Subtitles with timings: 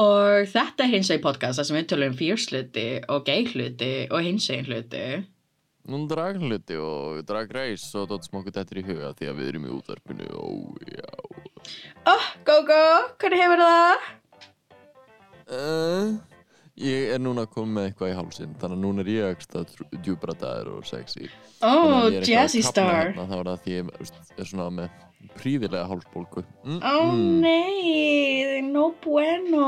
[0.00, 4.22] Og þetta er hins veginn podcast þar sem við tölum um fjörsluti og gay-hluti og
[4.24, 5.04] hins veginn hluti.
[5.92, 9.72] Nú dragluti og dragreis og dótt smokku þetta í huga því að við erum í
[9.74, 10.46] útvarpinu Ó,
[10.86, 11.10] já
[12.06, 12.78] Oh, Gógó,
[13.18, 14.04] hvernig hefur það?
[15.50, 16.12] uh,
[16.82, 19.64] Ég er núna komið með eitthvað í hálsinn Þannig að núna er ég ekstra
[20.06, 21.28] djúbrataður og sexy
[21.62, 22.94] Oh, að ég Jazzy að Star.
[23.12, 24.96] hérna, Þá er það því ég veist, er svona með
[25.38, 29.66] príðilega hálsbólgu mm, Ó nei, no bueno.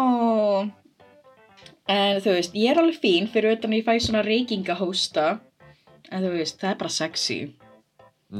[1.91, 5.27] En þú veist, ég er alveg fín fyrir utan að ég fæ svona reykingahósta.
[6.08, 7.38] En þú veist, það er bara sexy.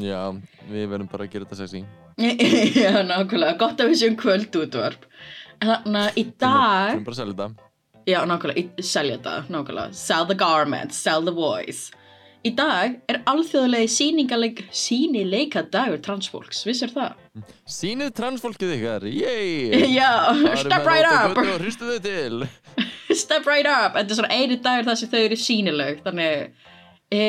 [0.01, 0.23] Já,
[0.71, 1.85] við verðum bara að gera þetta sexy
[2.83, 5.07] Já, nákvæmlega, gott að við séum kvöld útvarp.
[5.61, 7.71] En þannig að í Við dag, verðum bara að selja þetta
[8.07, 11.93] já, nákvæmlega, selja þetta, nákvæmlega, sell the garments, sell the voice.
[12.45, 13.89] Í dag er alþjóðulegi
[14.77, 17.15] sínileika dagur transfólks, vissir það?
[17.73, 20.29] Sýnið transfólkið ykkar, yey Já,
[20.61, 22.43] step right up, hristu þau til
[23.23, 26.69] step right up, þetta er svona eini dagur þar sem þau eru sínileg, þannig,
[27.09, 27.25] e,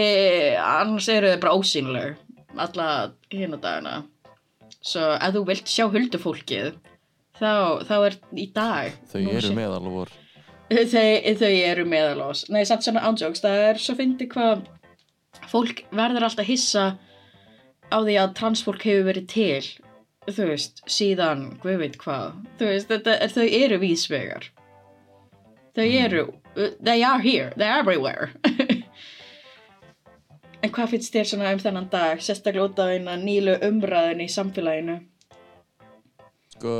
[0.59, 2.19] annars eru þau bara ósýnileg,
[2.67, 2.89] alla
[3.31, 3.95] hérna dagina.
[4.83, 6.75] Svo ef þú vilt sjá huldufólkið,
[7.39, 7.53] þá,
[7.87, 9.01] þá er í dag.
[9.15, 10.11] Þau eru meðal vor
[10.65, 12.47] Þau, þau eru meðal ás.
[12.49, 14.63] Nei, samt svona ándjóks, það er svo fyndi hvað
[15.51, 16.85] fólk verður alltaf hissa
[17.91, 19.65] á því að transfólk hefur verið til,
[20.25, 24.47] þú veist, síðan, hvað veit hvað, þú veist, þetta, er- þau eru vísvegar.
[25.75, 26.23] Þau eru,
[26.55, 28.31] uh, they are here, they're everywhere.
[30.63, 34.29] en hvað finnst þér svona um þennan dag, sérstaklega út af eina nýlu umræðin í
[34.31, 34.95] samfélaginu?
[36.55, 36.75] Sko,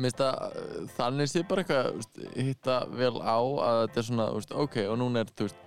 [0.00, 4.28] minnst að uh, þannig sé bara eitthvað hitta vel á að þetta er svona,
[4.64, 5.60] ok, og núna er þú veist,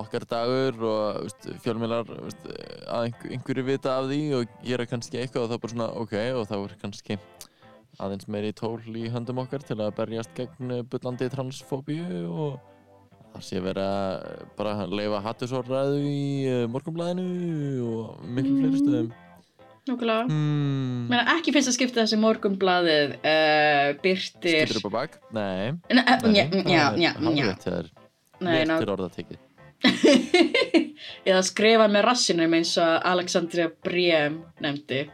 [0.00, 2.48] okkar dagur og veist, fjölmiðlar þú veist,
[2.86, 6.16] að einhver, einhverju vita af því og gera kannski eitthvað og er bara svona, ok,
[6.40, 7.18] og þá er kannski
[8.00, 12.60] aðeins meiri tól í höndum okkar til að berjast gegn bullandi transfóbíu og
[13.34, 13.88] það sé vera
[14.58, 17.26] bara að leifa hattusórræðu í uh, morgunblæðinu
[17.90, 19.10] og miklu fleiri stöðum.
[19.88, 20.26] Nákvæmlega.
[21.10, 24.66] Meina, ekki fyrst að skipta þessi morgunblaðið uh, byrtir...
[24.68, 25.16] Skiptir upp á bak?
[25.34, 25.72] Nei.
[26.68, 27.50] Já, já, já.
[28.40, 29.40] Nei, Rétt ná, til orða tekið.
[31.28, 35.04] eða skrifa með rassinum eins og Alexandria Briem nefndi.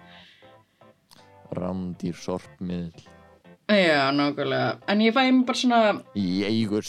[1.57, 3.07] Rándýr sorpmiðl.
[3.67, 4.79] Já, nákvæmlega.
[4.87, 5.79] En ég fæ mér bara svona,
[6.15, 6.87] Jægur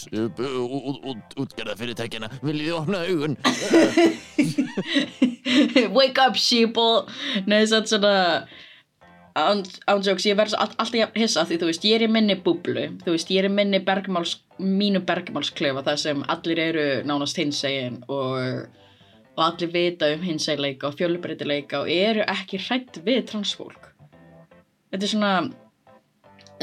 [1.41, 2.29] útgerða fyrirtækina.
[2.45, 3.37] Viljið þið opna augun?
[5.97, 7.07] wake up sheeple.
[7.49, 8.45] Nei, satt svona,
[9.37, 12.87] án- ándjóks, ég verð all, alltaf hissa því, þú veist, ég er í minni búblu.
[13.03, 18.01] Þú veist, ég er í minni bergmáls, mínu bergmálsklefa þar sem allir eru nánast hinsegin
[18.09, 18.67] og,
[19.37, 23.91] og allir vita um hinsegleika og fjölbreytileika og eru ekki hrætt við transfólk.
[24.91, 25.33] Þetta er svona,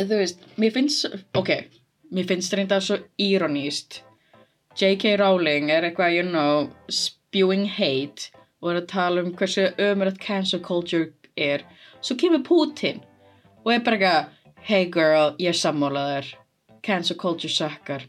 [0.01, 1.07] þú veist, mér finnst,
[1.39, 1.53] ok,
[2.15, 4.03] mér finnst reynda svo íroníst.
[4.75, 5.17] J.K.
[5.21, 8.33] Rowling er eitthvað, you know, spewing hate
[8.65, 11.63] og er að tala um hversu ömurðat cancel culture er.
[12.05, 13.01] Svo kemur Putin
[13.65, 14.33] og er bara eitthvað,
[14.69, 16.35] hey girl, ég sammálaður,
[16.85, 18.05] cancel culture suckar.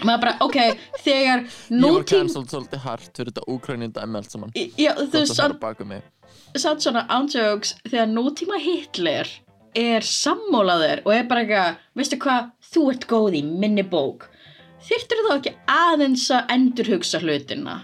[0.00, 0.56] Maður bara, ok,
[1.04, 4.54] þegar Ég var nútíma, cancelled svolítið hart fyrir þetta úkrænin dæmi allt saman.
[4.56, 5.36] já, þú veist,
[6.56, 9.28] satt svona ándjóks þegar nútíma Hitler
[9.76, 14.26] er sammálaður og er bara eitthvað, veistu hvað, þú ert góð í minni bók.
[14.88, 17.76] Þyrftur þá ekki aðeins að endurhugsa hlutina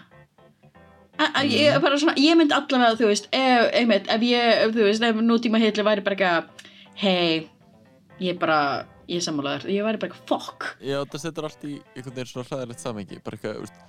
[1.16, 4.74] A a ég, bara svona, ég mynd allavega þú veist, ef, einmitt, ef ég ef,
[4.76, 6.66] þú veist, ef nútíma Hitler væri bara eitthvað
[7.00, 7.46] hei,
[8.20, 8.58] ég bara
[9.06, 12.32] ég er sammálaður, ég væri bara eitthvað fuck Já, það setur allt í einhvern veginn
[12.32, 13.20] svona hræðilegt samengi.
[13.24, 13.84] Bara eitthvað, þú veist,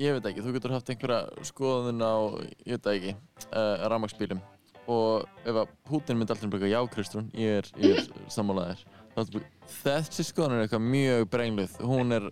[0.00, 2.14] ég veit ekki, þú getur haft einhverja skoðun á,
[2.66, 3.14] ég veit ekki,
[3.50, 4.42] uh, rafmagsbílum.
[4.90, 8.84] Og ef að Putin myndi alltaf bara já Kristrún, ég er, ég er sammálaðir.
[9.14, 11.78] Þessi skoðun er eitthvað mjög brengluð.
[11.86, 12.28] Hún er,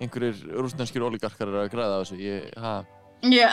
[0.00, 2.20] einhverjir rúsnenskir oligarkar að græða á þessu.
[2.22, 2.74] Ég, ha,
[3.20, 3.50] Já,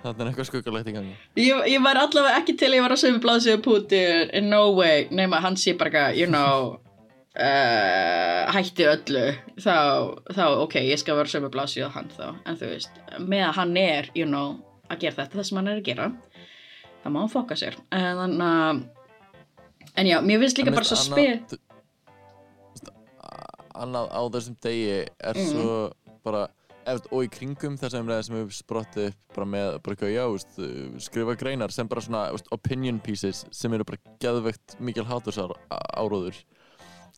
[0.00, 1.14] það er eitthvað skuggalegt í gangi.
[1.36, 4.30] ég, ég var allavega ekki til að ég var að sömu blaðsíðu Putin.
[4.38, 6.78] In no way, nema hann sé bara eitthvað, you know
[7.36, 9.26] uh, hætti öllu.
[9.60, 9.76] Þá,
[10.32, 13.76] þá ok, ég skal vera sömu blaðsíðu hann þá, en þú veist með að hann
[13.82, 14.56] er, you know,
[14.88, 16.08] að gera þetta það sem hann er að gera
[17.04, 17.76] það má hann fokka sér.
[17.94, 18.84] En þannig að
[20.00, 21.60] en já, mér finnst líka En bara svo spil
[23.76, 25.48] annað á þessum degi er Mm.
[25.52, 25.92] svo
[26.24, 26.46] bara
[26.86, 30.24] eftir, og í kringum þess umræði sem hefur sprottið upp bara með bara eitthvað, já,
[30.32, 30.60] veist,
[31.06, 35.56] skrifa greinar sem bara svona veist, opinion pieces sem eru bara geðvegt mikil hátursár
[35.96, 36.38] áróður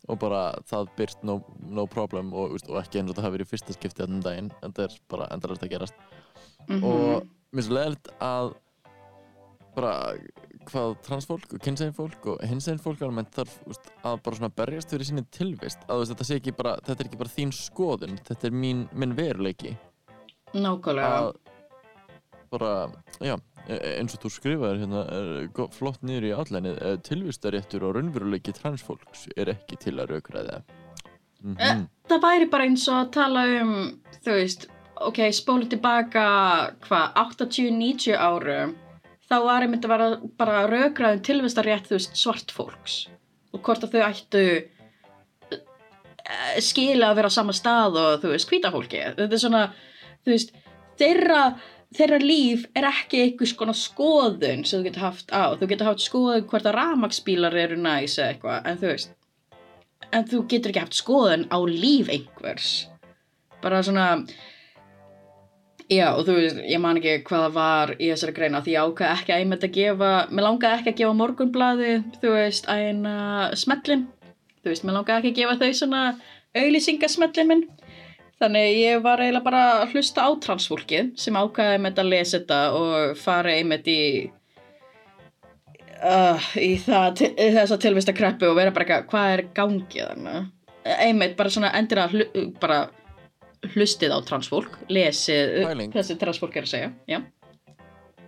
[0.08, 3.36] og bara það byrt no, no problem og, veist, og ekki eins og það hafi
[3.38, 6.08] verið fyrsta skipti um daginn en það er bara endalast að gerast
[6.68, 6.82] Mhm.
[6.84, 7.22] og
[7.52, 8.50] mér finnst leðilegt að
[9.76, 9.92] bara
[10.68, 14.94] hvað transfólk og kynsegin fólk og hinsegin fólk almennt þarf úst, að bara svona berjast
[14.94, 15.84] fyrir sinni tilvist.
[15.88, 18.86] Að veist, þetta, sé ekki bara, þetta er ekki bara þín skoðun þetta er mín,
[18.92, 19.76] minn veruleiki.
[20.54, 21.32] Nákvæmlega.
[22.48, 22.72] Bara,
[23.20, 23.34] já,
[23.66, 29.52] e- eins og þú skrifaðir hérna, flott niður í allenið tilvistaréttur og raunveruleiki transfólks er
[29.52, 30.62] ekki til að raukræða
[31.42, 33.74] mm Eh, það væri bara eins og að tala um
[34.24, 34.66] þú veist,
[35.06, 36.24] ok, spólu tilbaka
[36.82, 38.74] hvað, 80-90 árum
[39.28, 40.08] þá var einmitt að vera
[40.40, 42.98] bara rökraðum tilvistarétt þú veist, svart fólks.
[43.54, 44.44] Og hvort að þau ættu
[45.52, 49.66] eh, skila að vera á sama stað og þú veist, hvíta fólki þetta er svona,
[50.24, 50.56] þú veist
[51.00, 51.42] þeirra,
[51.96, 55.56] þeirra líf er ekki einhvers konar skoðun sem þú getur haft á.
[55.56, 59.14] Þú getur haft skoðun hvort að rafmagsbílar eru næs eða eitthvað, en þú veist
[60.12, 62.88] en þú getur ekki haft skoðun á líf einhvers.
[63.62, 64.08] Bara svona
[65.88, 68.88] já og þú veist ég man ekki hvað það var í þessari greina því ég
[68.88, 73.54] ákvað ekki að einmitt að gefa mér langaði ekki að gefa morgunblaði þú veist að
[73.62, 74.08] smellin
[74.62, 76.02] þú veist mér langaði ekki að gefa þau svona
[76.56, 77.64] auðlýsingasmellin minn.
[78.38, 82.58] Þannig ég var eiginlega bara að hlusta á transfólkið sem ákvaði einmitt að lesa þetta
[82.78, 84.02] og fara einmitt í
[85.98, 90.54] uh, í, það, þessa tilvista kreppu og vera bara eitthvað, hvað er gangið þannig
[91.08, 92.78] einmitt bara svona endur að hlu, bara
[93.74, 95.92] hlustið á transfólk lesið Pæling.
[95.94, 97.20] þessi transfólk er að segja já,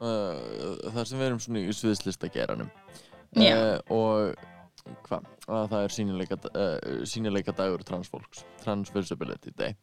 [0.00, 0.36] uh,
[0.94, 2.70] þar sem við erum svona í sviðslista geranum
[3.38, 3.78] Já.
[3.94, 4.34] og
[5.06, 9.76] hvað, að það er sínileika, uh, sínileika dagur transfólks Transversibility Day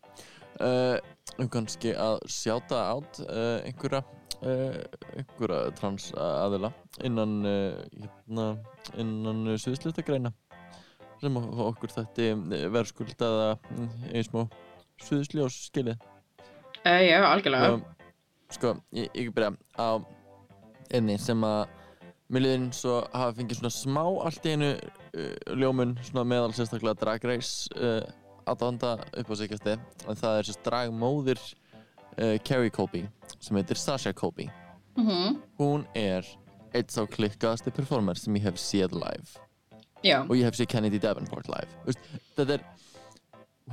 [0.60, 0.98] uh,
[1.40, 4.04] um kannski að sjáta át uh, einhverja
[4.42, 4.82] uh,
[5.16, 6.74] einhverja trans aðila
[7.08, 8.50] innan uh, hérna,
[9.00, 10.34] innan uh, sviðslista greina
[11.22, 12.34] sem okkur þetta
[12.74, 13.54] verðskuldaða
[14.12, 14.52] eins og
[15.04, 16.04] sviðsljós skilið?
[16.84, 17.74] Uh, já algjörlega.
[17.74, 17.84] Um,
[18.54, 19.90] sko, ég, ég byrja á
[20.94, 21.66] einni sem að
[22.32, 27.00] mér liðin svo hafa fengið svona smá allt í einu uh, ljómun svona meðal sérstaklega
[27.02, 28.02] Drag Race uh,
[28.48, 33.06] aðdanda upp á síkasti en það er sérst dragmóðir uh, Carrie Colby
[33.40, 34.50] sem heitir Sasha Colby
[34.98, 36.26] mm hún er
[36.76, 39.40] eitt sá klikkaðasti performer sem ég hef séð live.
[40.06, 41.96] Já, og ég hef séð Kennedy Davenport live.
[42.38, 42.66] Þetta er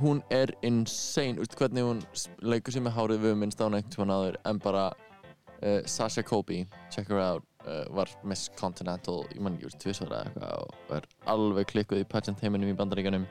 [0.01, 2.03] hún er insane Vist, hvernig hún
[2.43, 6.65] leikur sér með hárið við minnst á einhvern tímann áður en bara uh, Sasha Colby,
[6.91, 10.95] check her out uh, var Miss Continental ég mann ekki úr tvisvar eða eitthvað og
[10.97, 13.27] er alveg klikkuð í pageant heiminum í bandaríkanum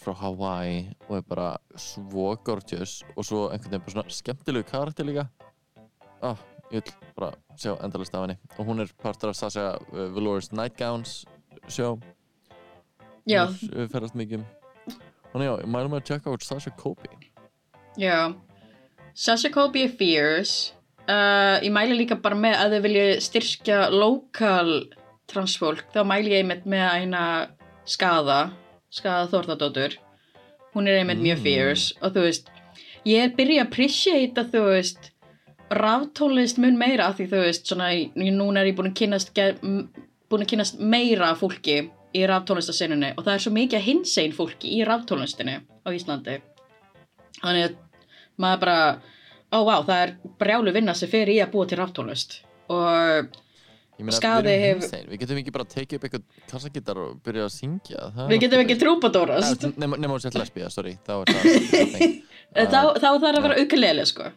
[0.00, 1.48] frá Hawaii og er bara
[1.80, 5.26] svo gorgeous og svo einhvern veginn bara svona skemmtilegu karakter líka.
[6.24, 6.36] Ah,
[6.72, 8.36] ég vil bara sjá endalist af henni.
[8.58, 11.24] Og hún er partur af Sasha uh, Velour's Nightgowns
[11.68, 11.96] sjó
[13.26, 14.46] já, Hún ferðast mikið um.
[15.32, 17.10] Þannig já, ég mælum að checka út Sasha Colby
[18.00, 18.34] já.
[19.16, 20.72] Sasha Colby er fierce.
[21.06, 24.70] Uh, ég mæli líka bara með að þau vilja styrkja lokal
[25.30, 27.22] transfólk, þá mæli ég einmitt með eina
[27.86, 28.50] skaða
[28.90, 29.96] skaða Þórðardóttur.
[30.74, 31.44] Hún er einmitt mjög Mm.
[31.46, 32.50] fierce og þú veist,
[33.06, 35.10] ég er byrja að appreciate þú veist
[35.70, 40.42] ráftónlist mun meira af því þú veist svona, núna er ég búin að kynast búin
[40.42, 45.58] að kynast meira fólki í ráftónlistasenunni og það er svo mikið hinsegin fólki í ráftónlistinni
[45.60, 46.38] á Íslandi.
[47.42, 47.76] Þannig að
[48.42, 48.78] maður bara
[49.52, 52.40] ó vá, það er brjálu vinna sem fer í að búa til ráftónlist
[52.72, 53.28] og
[53.98, 58.08] meina, Skaði við getum ekki bara tekið upp eitthvað kassagítar og byrjað að syngja.
[58.32, 60.96] Við getum ekki trúpadórast Nema nema hún sett lesbía, sorry.
[61.06, 62.16] Þá er það thing.
[62.74, 64.32] þá, þá þarf að vera ukulele sko.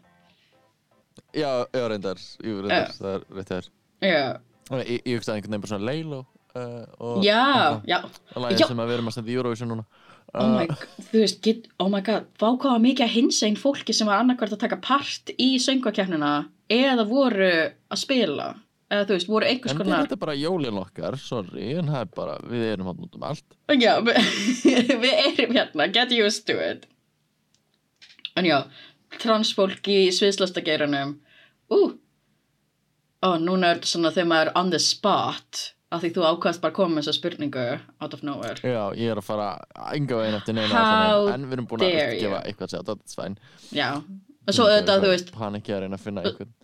[1.36, 2.94] Já, já, reyndar, jú, reyndar.
[2.96, 3.72] Það er rétt þér.
[4.06, 4.38] Ég,
[4.70, 7.42] hugsaði einhvern veginn bara svona Leilo uh, og, og, já
[7.78, 8.68] og lagið Já.
[8.68, 9.86] sem að við erum að senda í Eurovision núna.
[10.38, 10.66] Oh my,
[11.10, 14.64] þú veist, get, oh my god hvaða mikið að hinsegin fólki sem var annarkvært að
[14.66, 16.34] taka part í söngvakeppnina
[16.70, 18.52] eða voru að spila
[18.90, 22.04] eða þú veist, voru einhvers En konar þetta er bara jólin okkar, sorry En það
[22.04, 23.58] er bara, við erum hann út um allt.
[23.74, 24.22] Já, við,
[25.06, 26.86] við erum hérna get used to it.
[28.38, 28.60] En já,
[29.18, 31.18] transfólk í sviðslastageiranum
[31.74, 31.82] ú.
[33.20, 36.62] Ó, núna er þetta svona þegar maður er on the spot af því þú ákvæmst
[36.62, 37.66] bara að koma með þessa spurningu
[38.00, 38.62] out of nowhere.
[38.62, 39.50] Já, ég er að fara
[39.90, 43.14] enga veginn eftir neina allan, En við erum búin að gefa eitthvað að Þetta er
[43.16, 43.38] svæn
[43.74, 43.90] já,
[44.46, 46.56] og svo auðvitað, þú veist Panikki að reyna að finna einhvern.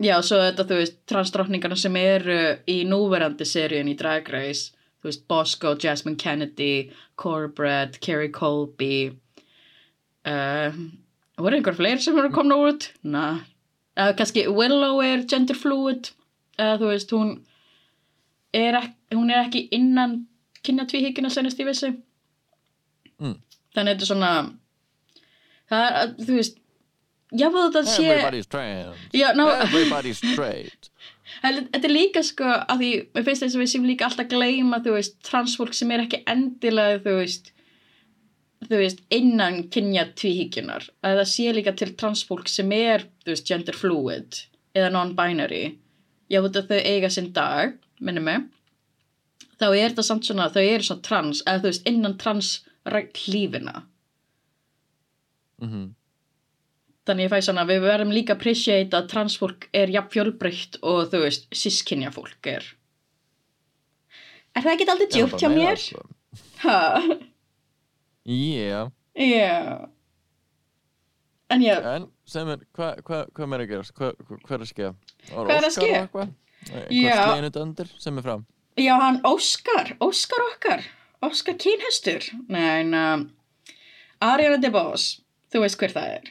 [0.00, 2.38] Já, svo þetta, þú veist, transdrottningarna sem eru
[2.72, 4.72] í núverandi seríun í Drag Race,
[5.02, 6.88] þú veist, Bosco, Jasmine Kennedy,
[7.20, 9.10] Corbett, Kerry Colby,
[10.24, 10.78] uh,
[11.36, 12.88] voru einhver fleiri sem eru komna út?
[13.04, 13.26] Na,
[14.00, 16.14] uh, kannski Willow er gender fluid,
[16.56, 17.36] uh, þú veist, hún
[18.56, 20.20] er, ek, hún er ekki innan
[20.66, 21.92] kynja tvíhyggjuna senast ég vissi.
[23.20, 23.36] Mm.
[23.76, 24.32] Þannig að þetta er svona,
[25.70, 26.60] það er, þú veist,
[27.30, 28.08] jáfnveg þetta sé...
[28.08, 29.06] Everybody's trans.
[29.14, 30.90] Já, ná, Everybody's straight.
[31.40, 34.32] Þetta er líka sko að því, mér finnst þess að við séum líka alltaf að
[34.34, 37.52] gleyma, þú veist, transfólk sem er ekki endilega, þú veist,
[38.66, 40.88] þú veist, innan kynja tvíhyggjunar.
[41.06, 44.40] Að það sé líka til transfólk sem er, þú veist, gender fluid
[44.76, 45.62] eða non-binary.
[46.30, 48.48] Já, þetta þau eiga sinn dag, minnum mig.
[49.60, 52.52] Þá er þetta samt svona, þau eru svona trans, eða þú veist, innan trans
[52.90, 53.82] hlífina.
[55.60, 55.90] Mm
[57.08, 61.22] Þannig ég fæ svona, við verðum líka appreciate að transfólk er jafn fjölbreytt og þú
[61.24, 62.66] veist, sískinja fólk er.
[64.54, 65.80] Er það ekki aldrei djúpt hjá mér?
[66.60, 66.76] Ha?
[68.28, 68.92] Yeah.
[69.16, 69.88] Já.
[71.50, 73.94] En já, En sem er, hvað hva, hva meira að gerast?
[73.96, 74.90] Hvað hva, hva er að ske?
[75.32, 76.26] Hvað er að ske?
[76.68, 78.46] Sleginu þetta undir sem er fram?
[78.80, 80.82] já, hann Óskar, Óskar okkar,
[81.22, 82.24] Óskar kynhestur.
[82.48, 83.24] Nei, en uh,
[84.24, 85.20] Ariana DeBose,
[85.52, 86.30] þú veist hver það er.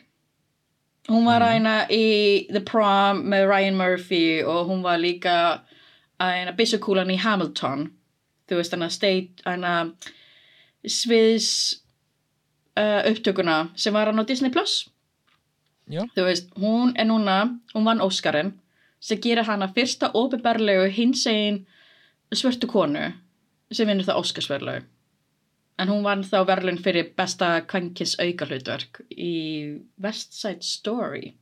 [1.09, 1.47] Hún var Mhm.
[1.47, 5.61] aðeina í The Prom með Ryan Murphy og hún var líka
[6.19, 7.91] aðeina byssukúlan í Hamilton.
[8.49, 9.93] Þú veist, hann að state, hann að
[10.87, 11.79] sviðs
[12.77, 14.87] uh, upptökuna sem var hann á Disney Plus.
[15.89, 16.03] Já.
[16.15, 18.53] Þú veist, hún er núna, hún vann Óskarinn
[18.99, 21.63] sem gerir hana fyrsta opiðberlegu hinsegin
[22.35, 23.09] svörtu konu
[23.71, 24.87] sem vinnur það Óskarsverðlaug.
[25.79, 29.33] En hún vann þá verðlun fyrir besta kvænkins aukahlutverk í
[30.03, 31.35] West Side Story.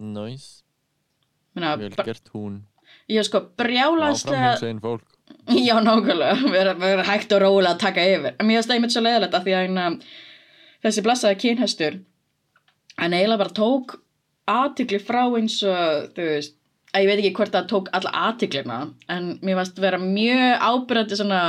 [0.00, 0.62] Nice.
[1.54, 2.62] Vel gert hún.
[3.08, 4.54] ég sko brjálanslega,
[5.68, 8.36] já nákvæmlega, við erum, við erum hægt og rólega að taka yfir.
[8.38, 9.84] En mér finnst það einmitt svo leiðilegt að því að hérna,
[10.86, 11.98] þessi blassaði kynhestur,
[12.96, 13.96] hann eiginlega bara tók
[14.50, 16.56] aðtikli frá eins og, þú veist,
[16.92, 18.80] að ég veit ekki hvort það tók alla aðtiklina,
[19.12, 21.40] en mér fannst vera mjög ábyrðandi svona,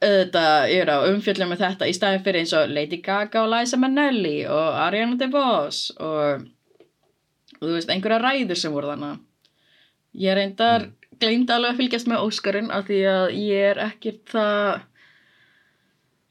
[0.00, 3.50] auðvitað, ég er á umfjöllum með þetta í staðin fyrir eins og Lady Gaga og
[3.52, 6.46] Liza Minnelli og Ariana DeVos og,
[7.58, 9.20] og þú veist, einhverja ræður sem voru þannig.
[10.20, 10.94] Ég reyndar mm.
[11.20, 14.86] gleymdi alveg að fylgjast með Óskarinn af því að ég er ekki það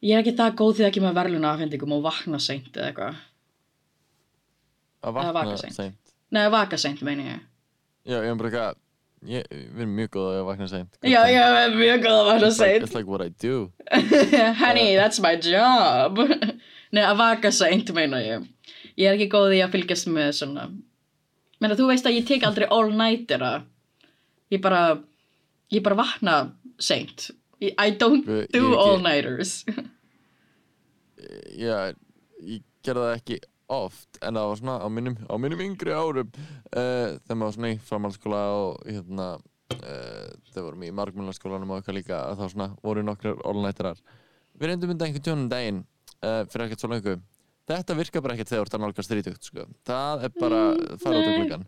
[0.04, 2.90] ég er ekki það góð því að ekki með verðluna afhendingum og vakna seint eða
[2.90, 3.22] eitthvað.
[5.04, 5.98] Að vakna seint.
[6.36, 7.42] Nei, vaka seint meina ég.
[8.10, 8.76] Já, ég er bara eitthvað,
[9.30, 10.98] ég, við erum mjög góð að vakna seint.
[11.08, 12.84] Já, ég er mjög góð að vakna seint.
[12.88, 13.72] it's like what I do.
[14.64, 16.20] Honey, that's my job.
[16.96, 18.46] Nei, að vaka seint meina ég.
[19.00, 20.68] Ég er ekki góð í að fylgjast með svona.
[21.60, 23.54] Menna, þú veist að ég tek aldrei all-nightera.
[24.52, 24.84] Ég bara,
[25.72, 26.38] ég bara vakna
[26.82, 27.30] seint.
[27.60, 29.54] I don't Ég- ég do ekki- all-nighters.
[31.60, 31.92] Já,
[32.48, 33.38] ég gerði það ekki
[33.70, 37.56] oft, en það var svona á mínum, á mínum yngri árum uh, þegar maður var
[37.56, 42.70] svona í framhaldsskóla og hérna uh, þegar vorum í margmjölaskólanum og eitthvað líka þá svona
[42.86, 44.02] voru nokkrar all-nighterar.
[44.60, 47.16] Við reyndum mynda einhvern tjónum daginn uh, fyrir ekkert svo lengu.
[47.70, 49.68] Þetta virkar bara ekkert þegar þú ert að nálgast þrítugt, sko.
[49.86, 50.62] Það er bara,
[51.04, 51.36] fara út nei.
[51.38, 51.66] gluggan.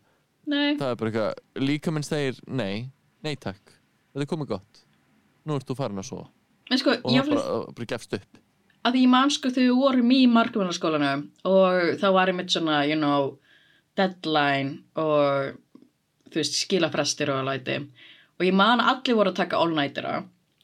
[0.50, 0.70] Nei.
[0.79, 2.88] Það er bara eitthvað, líka minn segir nei,
[3.22, 3.75] nei takk,
[4.10, 4.86] þetta er komið gott.
[5.46, 6.31] Nú ert þú farin að sofa.
[6.72, 8.41] Sko, Og það bara, bara gefst upp.
[8.85, 12.97] Að því ég man þegar við vorum í markmannarskólanum og þá var einmitt svona, you
[12.97, 13.35] know,
[14.00, 15.57] deadline og
[16.31, 20.15] þú veist, skilafrestir og læti og ég man allir voru að taka all-nightera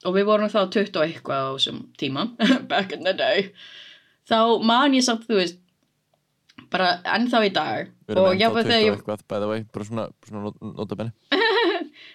[0.08, 2.28] og við vorum þá 20 og eitthvað á þessum tíma,
[2.72, 3.52] back in the day
[4.30, 5.60] þá man ég samt, þú veist
[6.74, 9.66] bara ennþá í dag Við erum ennþá 20 þegar og ég eitthvað, by the way,
[9.76, 11.14] bara svona, svona not- notabenni.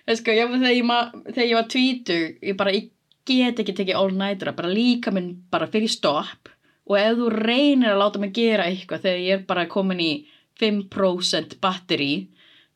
[0.09, 2.89] Veist sko, ég, ma- þegar ég var tvítug, ég bara, ég
[3.29, 6.51] get ekki tekið all-nightera, bara líka minn bara fyrir stopp
[6.91, 10.13] og ef þú reynir að láta mig gera eitthvað þegar ég er bara komin í
[10.61, 12.13] 5% batteri,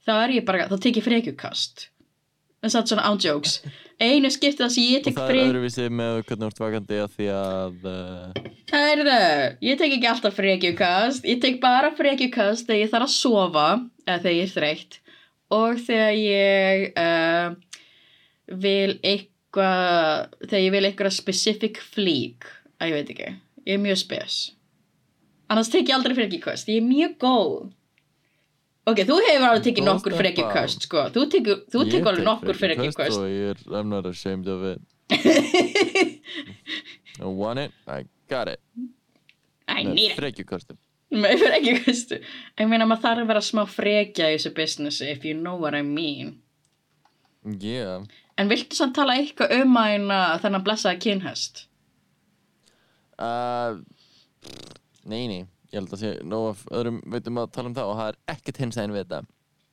[0.06, 1.88] þá er ég bara, þá tek ég frekjukast.
[2.64, 3.60] En satt svona ándjóks.
[4.02, 5.50] Einu skiptið það sem ég Og tek það er frek...
[5.50, 9.34] öðruvísi með hvernig þú ert vakandi að því að uh, Það er það,
[9.68, 13.68] ég tek ekki alltaf frekjukast, ég tek bara frekjukast þegar ég þarf að sofa,
[14.06, 14.98] eða þegar ég er þreytt
[15.56, 17.78] og þegar ég uh,
[18.64, 22.46] vil eitthvað, þegar ég vil eitthvað specific flík,
[22.80, 23.32] að ég veit ekki,
[23.66, 24.38] ég er mjög spes.
[25.52, 27.56] Annars tek ég aldrei frekjukast, ég er mjög góð.
[28.86, 33.18] Ok, þú hefur alveg tekið nokkur frekjukast, sko, þú tekur, tekur alveg tek nokkur frekjukast.
[33.18, 34.80] og ég er I'm not ashamed of it
[37.18, 38.60] I want it, I got it
[39.66, 40.18] I need it.
[40.20, 40.78] frekjukastum
[41.14, 42.16] Með frekjukastu.
[42.58, 45.74] Ég meina maður þarf að vera smá frekja í þessu businessi if you know what
[45.78, 46.40] I mean.
[47.46, 48.02] Yeah.
[48.36, 51.62] En viltu samt tala eitthvað um að hérna þennan blessaða kynhest?
[53.16, 53.78] Uh,
[55.08, 55.38] nei, nei,
[55.72, 58.18] ég held að sé nóg af öðrum veitum að tala um það og það er
[58.34, 59.22] ekkert hins einn við þetta.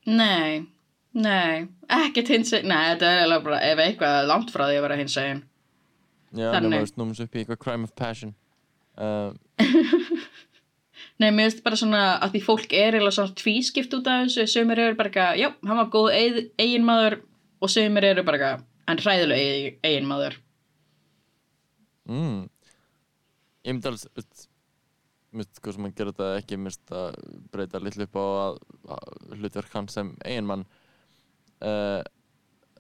[0.08, 0.64] Nei,
[1.12, 5.02] nei, ekkert hins nei, þetta er eiginlega bara, ef eitthvað langt frá því að vera
[5.02, 5.44] hins egin.
[6.34, 8.32] Já, veist, númum svo upp í eitthvað crime of passion.
[8.96, 9.36] Uh,
[11.22, 14.48] Nei, mér finnst bara svona að því fólk er eiginlega svona tvískipt út af þessu,
[14.50, 17.20] sömur eru bara eitthvað, já, hann var góð eigin maður
[17.64, 20.40] og sömur eru bara eitthvað, hann hræðilega eigin maður.
[22.10, 22.42] mm.
[23.64, 24.48] Ég myndi alveg, veist,
[25.32, 27.22] veist, hvað sem hann gerir þetta ekki, mist að
[27.54, 28.58] breyta litlu upp á að,
[28.98, 30.66] að hlutverk hann sem eiginmann.
[31.64, 32.04] Uh,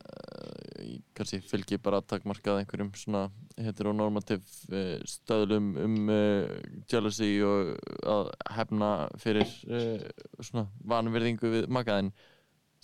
[0.03, 3.29] uh, kannski fylgi bara takmarkað einhverjum svona
[3.63, 5.97] heteronormativ uh, stöðlum um
[6.91, 7.71] jealousy og
[8.03, 8.91] að hefna
[9.23, 9.47] fyrir
[10.43, 12.11] svona vanvirðingu við makaðinn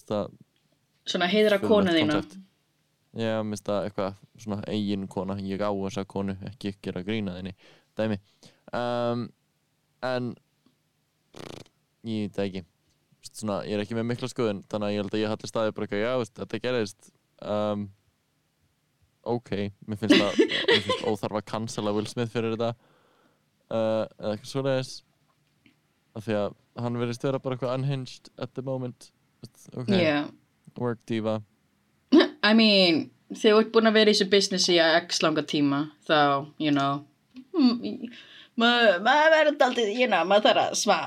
[0.07, 0.31] það
[1.09, 2.21] Svona heiðra konu þína.
[3.17, 7.55] Já, minnst það eitthvað svona eigin kona, ég á þessa konu ekki gera grína þinni
[7.97, 8.19] dæmi.
[8.75, 9.23] Um,
[10.05, 10.33] en
[12.07, 12.65] ég veit ekki.
[13.29, 15.73] Svona, ég er ekki með mikla skoðun þannig að ég held að ég halli staði
[15.75, 17.09] bara eitthvað já, veist, þetta gerist
[17.43, 17.83] um,
[19.27, 19.51] ok,
[19.89, 22.71] mér finnst það mér finnst óþarf að cancela Will Smith fyrir þetta.
[23.69, 24.93] Uh, eða eitthvað svoleiðis.
[26.17, 29.11] Af því að hann verðist vera bara eitthvað unhinged at the moment.
[29.75, 30.29] Ok, Yeah.
[30.79, 31.39] Work diva.
[32.43, 35.83] I mean, þegar þú ert búin að vera í þessu business í x langa tíma,
[36.07, 37.03] þá, you know,
[37.53, 38.09] mm,
[38.59, 40.99] maður maður verður daldið, you know, maður þarf að smá.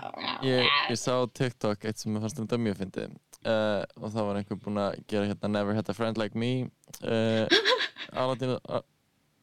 [0.47, 4.29] ég, ég sá á TikTok eitt sem ég fannst þetta mjög fyndið uh, og það
[4.29, 6.69] var einhver búinn að gera hérna Never Had a Friend Like Me
[7.03, 7.47] uh,
[8.23, 8.83] Aladdin uh,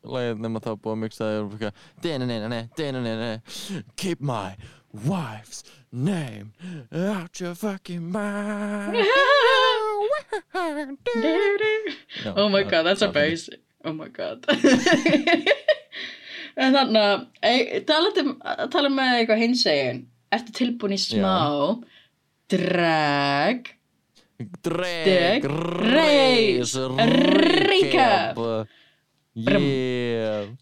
[0.08, 1.72] lagið nema það var búið að mixa það og bara
[2.06, 4.56] dinninninninni, dinninninni Keep my
[4.94, 6.54] wife's name
[6.92, 9.04] out your fucking mind
[12.24, 13.16] Já, oh my god, that's fyndið.
[13.16, 13.62] amazing.
[13.86, 14.46] Oh my god.
[16.60, 17.26] en þannig að,
[17.88, 18.34] talandi um,
[18.74, 20.02] tala með eitthvað hinsegin,
[20.36, 21.36] ertu tilbúin í smá
[22.50, 23.76] drag
[24.64, 28.40] Dreg, reis, recap.
[28.40, 28.68] Yeah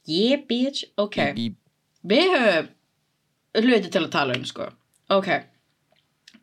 [0.05, 1.17] Yeah, bitch, ok.
[2.07, 2.67] Við höfum
[3.63, 4.67] hluti til að tala um, sko.
[5.13, 5.29] Ok.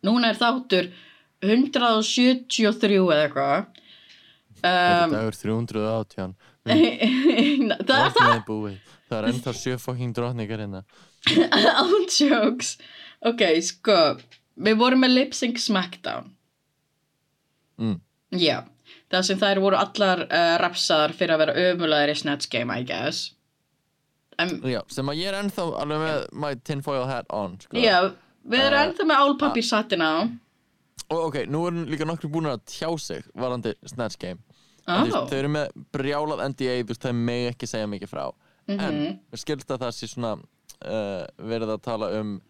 [0.04, 0.88] Núna er þáttur
[1.50, 3.70] 173 eða eitthvað.
[4.64, 8.76] Þetta er Um, dagur 318 það er það er búið
[9.10, 10.80] Það er ennþá sjö fucking drottningar hérna
[11.82, 12.70] ántjóks.
[13.28, 13.96] Ok, sko.
[14.64, 16.30] Við vorum með Lip Sync Smackdown.
[17.80, 17.98] mm.
[18.40, 18.62] Já.
[19.12, 22.82] Það sem þær voru allar uh, rapsaðar fyrir að vera ömulegar í Snatch Game, I
[22.88, 23.34] guess.
[24.40, 27.76] Um, Já, sem að ég er ennþá alveg með my tinfoil hat on sko.
[27.78, 28.00] já,
[28.48, 30.14] við erum Uh, ennþá með álpapír satin á.
[31.28, 34.40] Ok, nú erum líka nokkru búin að tjá sig varandi Snatch Game
[34.84, 35.26] Þú veist, Oh.
[35.30, 38.24] Þau eru með brjálað NDA, þú veist, þau megi ekki segja mikið frá
[38.68, 39.18] En Mhm.
[39.36, 40.32] skilst að það sé svona
[40.84, 42.40] uh, verið að tala um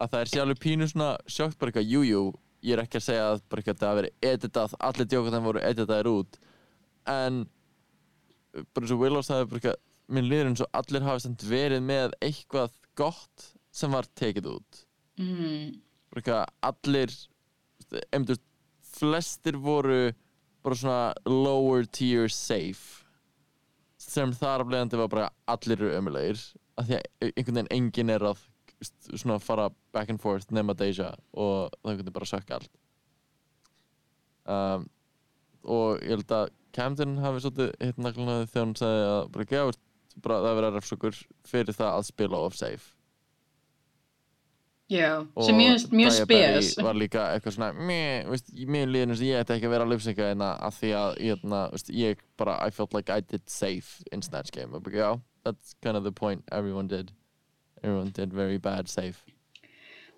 [0.00, 2.22] að það er sjálfur pínu svona sjókt bara eitthvað, jú, jú,
[2.62, 5.44] ég er ekki að segja að bara eitthvað það hafi verið editað, allir djóka þeim
[5.48, 6.38] voru editaðir út
[7.06, 7.38] en
[8.74, 9.76] bara eins og Willow sagði bara eitthvað,
[10.08, 14.84] minn líður eins og allir hafi samt verið með eitthvað gott sem var tekið út
[15.20, 15.80] Mm.
[16.10, 17.10] bara eitthvað, allir
[18.10, 18.42] einmitt,
[18.90, 20.10] flestir voru
[20.64, 23.06] bara svona lower tier safe
[24.00, 26.40] sem þar af leiðandi var bara allir ömulegir
[26.80, 28.46] af því að einhvern veginn enginn er að
[28.80, 32.72] svona fara back and forth nema Deja og það einhvern veginn bara sökka allt.
[34.50, 34.86] Um,
[35.62, 39.28] og ég held að Camden hafi svolítið hitt nagluna þegar hún sagði að
[40.22, 42.99] bara, það verið að refsökur fyrir það að spila of safe
[44.90, 46.70] Já, sem mjög, mjög spes.
[46.82, 48.26] var líka eitthvað svona mér,
[48.90, 51.60] líður eins og ég ætti ekki að vera að lipsynka hérna af því að hérna,
[51.70, 55.10] veist, ég bara I felt like I did safe in Snatch Game bara, já,
[55.44, 57.12] that's kind of the point everyone did
[57.84, 59.22] everyone did very bad safe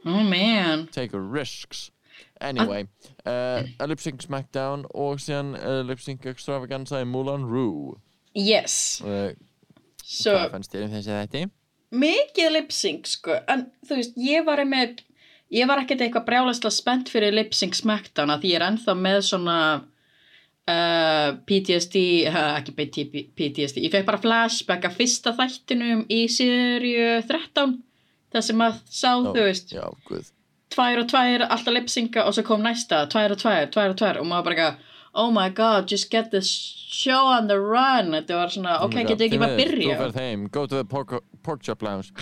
[0.06, 0.88] Oh man.
[0.90, 1.90] take risks
[2.40, 2.88] anyway,
[3.26, 8.00] uh, a lip sync smackdown og síðan uh, lip sync extravaganza í Moulin Rouge
[8.34, 9.02] Yes.
[9.04, 9.30] uh,
[10.02, 11.44] Svo, hvað fannst þér um þessi þetta?
[11.92, 13.38] Mikið lip-sync, sko.
[13.50, 15.02] En þú veist, ég var einmitt,
[15.52, 19.18] ég var ekkert eitthvað brjálæslega spennt fyrir lip-sync smackdown að því ég er ennþá með
[19.28, 23.06] svona uh, PTSD, uh, ekki PT
[23.38, 27.76] PTSD, ég fekk bara flashback af fyrsta þættinum í sériu 13,
[28.32, 29.84] það sem að sá, þú veist, já,
[30.72, 34.22] tvær og tvær, alltaf lipsynka og svo kom næsta, tvær og tvær, tvær og tvær
[34.22, 38.12] og maður bara eitthvað, oh my god, just get this show on the run.
[38.16, 40.20] Þetta var svona, ok, Oh my get God, ég ekki bara að byrja þú ferð
[40.22, 42.12] heim, go to the pork, pork chop lounge.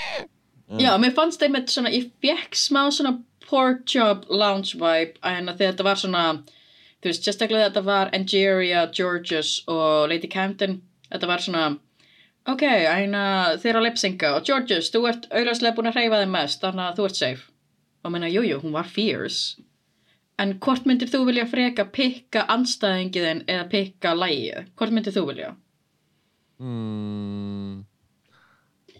[0.82, 5.62] Já, mér fannst einmitt svona, ég fekk smá svona pork chop lounge vibe, en að
[5.62, 6.22] þetta var svona
[6.98, 10.80] þú veist, sérstaklega þetta var Angeria, Georges og Lady Camden
[11.12, 11.66] þetta var svona
[12.50, 13.22] ok, æna,
[13.62, 16.88] þeir eru að lipsynka og Georges, þú ert auðvitað búin að hreyfa þeim mest þannig
[16.88, 17.46] að þú ert safe.
[18.06, 19.62] Og menna, jújú, jú, hún var fierce
[20.42, 25.54] en hvort myndir þú vilja freka pikka anstæðingiðin eða pikka lægið, hvort myndir þú vilja
[26.56, 27.82] Hmm.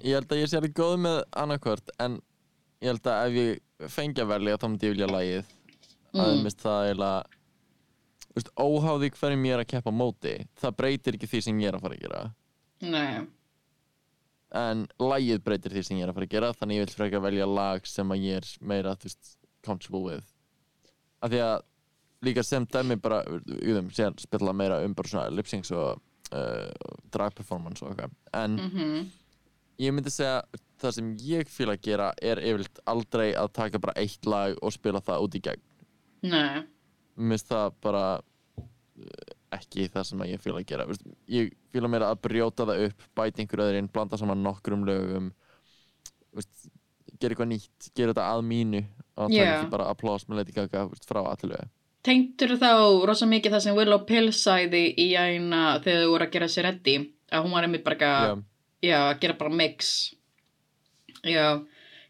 [0.04, 2.18] Ég held að ég sé alveg góð með annarkvört en
[2.84, 6.20] ég held að ef ég fengi að velja þá myndi ég vilja lagið mm.
[6.20, 6.42] að Mm.
[6.44, 7.24] mist það eiginlega
[8.36, 11.78] veist, óháði hverjum ég er að keppa móti það breytir ekki því sem ég er
[11.78, 12.22] að fara að gera
[12.92, 13.26] nei,
[14.60, 17.24] en lagið breytir því sem ég er að fara að gera þannig ég vil frekar
[17.24, 20.35] velja lag sem að ég er meira þú veist, comfortable with
[21.24, 21.56] af því að
[22.26, 26.00] líka sem dæmi bara úðum, sér spila meira um bara svona lip-syncs og
[26.34, 28.14] uh, drag performance og eitthvað.
[28.36, 29.10] En mhm.
[29.82, 30.42] ég myndi segja
[30.80, 34.74] það sem ég fíla að gera er yfirleitt aldrei að taka bara eitt lag og
[34.74, 35.66] spila það út í gegn.
[36.26, 36.64] Nei,
[37.16, 40.88] mér finnst það bara eh, ekki það sem ég fíla að gera.
[41.32, 45.30] Ég fíla meira að brjóta það upp bæta einhver öðrin, blanda saman nokkrum lögum.
[47.16, 48.82] Gera eitthvað nýtt gera þetta að mínu
[49.16, 49.52] og taka Já.
[49.60, 51.68] ekki bara applás með Lady Gaga frá allilega
[52.06, 52.68] Tengdur þá
[53.08, 56.68] rosa mikið það sem Willow Pill sæði í æna þegar þau voru að gera sér
[56.68, 56.92] reddi
[57.34, 58.42] að hún var einmitt bara að,
[58.86, 59.88] já, að gera bara mix.
[61.26, 61.46] Já,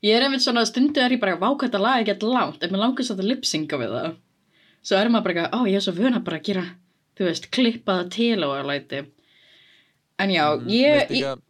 [0.04, 2.60] ég er einmitt svona stundu er ég bara vá hvað þetta lag er gett langt.
[2.66, 4.18] En mér langast að lipsynga við það.
[4.84, 6.66] Svo er maður bara, ó ég er svo vöna bara að gera
[7.16, 9.00] þú veist, klippa það til og að læti.
[10.20, 11.40] En já, Mm, ég, líka-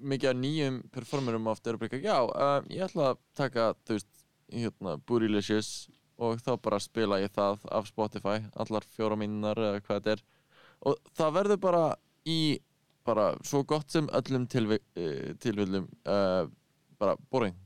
[0.00, 3.98] mikið af nýjum performerum oft eru bara eitthvað, já, uh, ég ætla að taka, þú
[3.98, 4.06] veist,
[4.54, 5.88] hérna, Bootylicious
[6.22, 10.24] og þá bara spila ég það af Spotify, allar fjóra mínunar eða hvað þetta er.
[10.86, 11.84] Og það verður bara
[12.28, 12.38] í
[13.04, 16.46] bara svo gott sem öllum tilvi, uh, tilvillum uh,
[17.00, 17.56] bara boring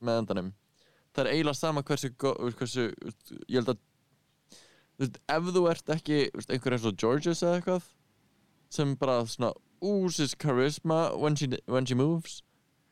[0.00, 0.50] með endanum.
[1.14, 2.90] Það er eiginlega sama hversu, hversu
[3.48, 3.80] ég held að
[5.00, 7.88] veist, ef þú ert ekki veist, einhver eins og Georges eða eitthvað
[8.70, 12.42] sem bara svona oozes charisma when she, when she moves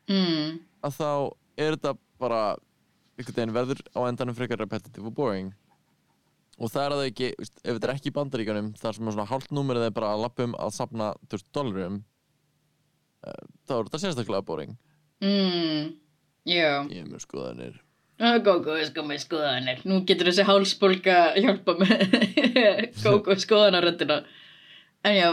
[0.08, 1.10] mm, að þá
[1.60, 2.42] er þetta bara
[3.18, 5.50] einhvern veginn verður á endanum frekar repetitive og boring
[6.58, 8.98] og það er að það ekki, veist, ef þetta er ekki í bandaríkanum sem er
[8.98, 11.98] svona hálft númerið er bara að lappum að safna þú veist, dollarum
[13.26, 14.78] uh, þá er þetta sérstaklega boring
[15.22, 15.92] mm,
[16.48, 17.84] já ég er með skoðanir
[18.18, 19.82] Gógó er sko með skoðanir.
[19.86, 22.00] Nú getur þessi hálsbólka hjálpa með
[23.04, 24.24] Gógó skoðanaröndina.
[25.06, 25.28] En já,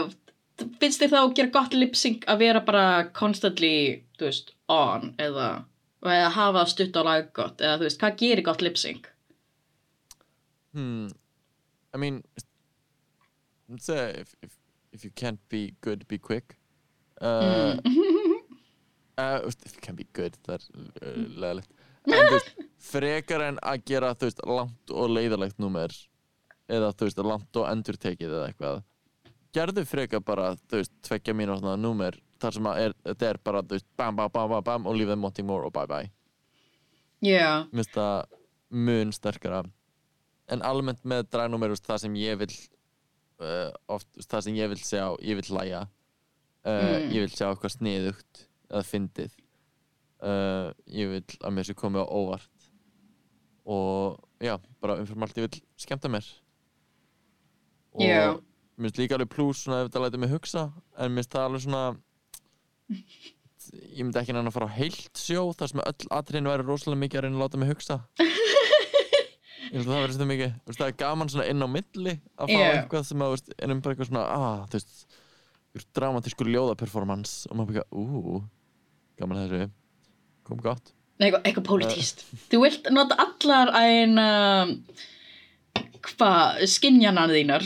[0.78, 2.84] finnst þið þá að gera gott lip-sync að vera bara
[3.16, 5.48] constantly, þú veist, on eða,
[6.12, 9.08] eða hafa stutt á lag gott eða þú veist, hvað gerir gott lip-sync?
[10.72, 11.08] hmm,
[11.94, 12.22] I mean
[13.68, 14.52] let's say if, if,
[14.92, 16.56] if you can't be good, be quick
[17.20, 18.02] uh, Mm.
[19.18, 20.64] Uh, if you can be good, það er
[21.08, 21.70] uh, leðilegt
[22.04, 22.50] En þú veist,
[22.92, 25.94] frekar en að gera, þú veist, langt og leiðilegt númer
[26.68, 28.82] eða, þú veist, langt og endurtekið eða eitthvað
[29.56, 33.86] Gerðu frekar bara, þú veist, tveggja mínútna númer þar sem er, þetta er bara, veist,
[33.96, 36.10] bam, bam, bam, bam, bam og leave them wanting more og bye bye.
[37.24, 38.24] Já, Mér finnst það
[38.70, 39.62] mun sterkara.
[40.52, 42.52] En almennt með dragnúmer, það sem ég vil
[43.40, 45.86] uh, oft, það sem ég vil sjá, ég vil hlæja.
[46.66, 47.10] Uh, Mm.
[47.14, 49.34] ég vil sjá eitthvað sniðugt eða fyndið.
[50.18, 52.66] Uh, ég vil að mér sé komið á óvart.
[53.66, 56.26] Og já, bara umfram allt ég vil skemmta mér.
[57.94, 58.34] Og Já.
[58.76, 60.64] mér finnst líka alveg plús svona ef þetta lætur mig hugsa
[60.98, 61.84] en mér finnst það alveg svona
[62.92, 67.02] ég myndi ekki næna að fara á heilt sjó þar sem öll atriðin væri rosalega
[67.02, 67.98] mikið að reyna að láta mig hugsa
[69.66, 72.16] ég held að það verður þetta mikið veist, það er gaman svona inn á milli
[72.36, 72.66] að fá Já.
[72.72, 75.08] eitthvað sem að, er um bara eitthvað svona ah, þú veist,
[75.76, 78.44] einhver dramatískur ljóðaperformance og maður bara, ú
[79.20, 79.72] gaman að þessu,
[80.46, 82.22] kom gott Nei, eitthvað, eitthvað pólitíst.
[82.52, 84.26] Þú vilt nota allar eina,
[86.04, 87.64] hvað, skinjana þínar.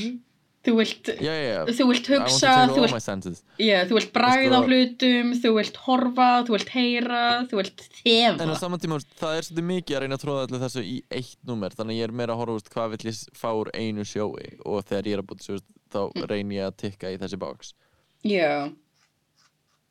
[0.60, 5.30] Þú vilt, já, já, þú vilt hugsa, þú vilt Já, þú vilt bragða á hlutum,
[5.40, 8.34] þú vilt horfa, þú vilt heyra, þú vilt þefa.
[8.44, 10.98] En á saman tíma, það er svolítið mikið að reyna að tróða allir þessu í
[11.16, 13.72] eitt númer þannig að ég er meira að horfa úr hvað vill ég fá úr
[13.72, 14.50] einu sjói?
[14.68, 16.28] Og þegar ég er að búið þessu þá Mm.
[16.28, 17.72] reyni ég að tikka í þessi box.
[18.20, 18.68] Já,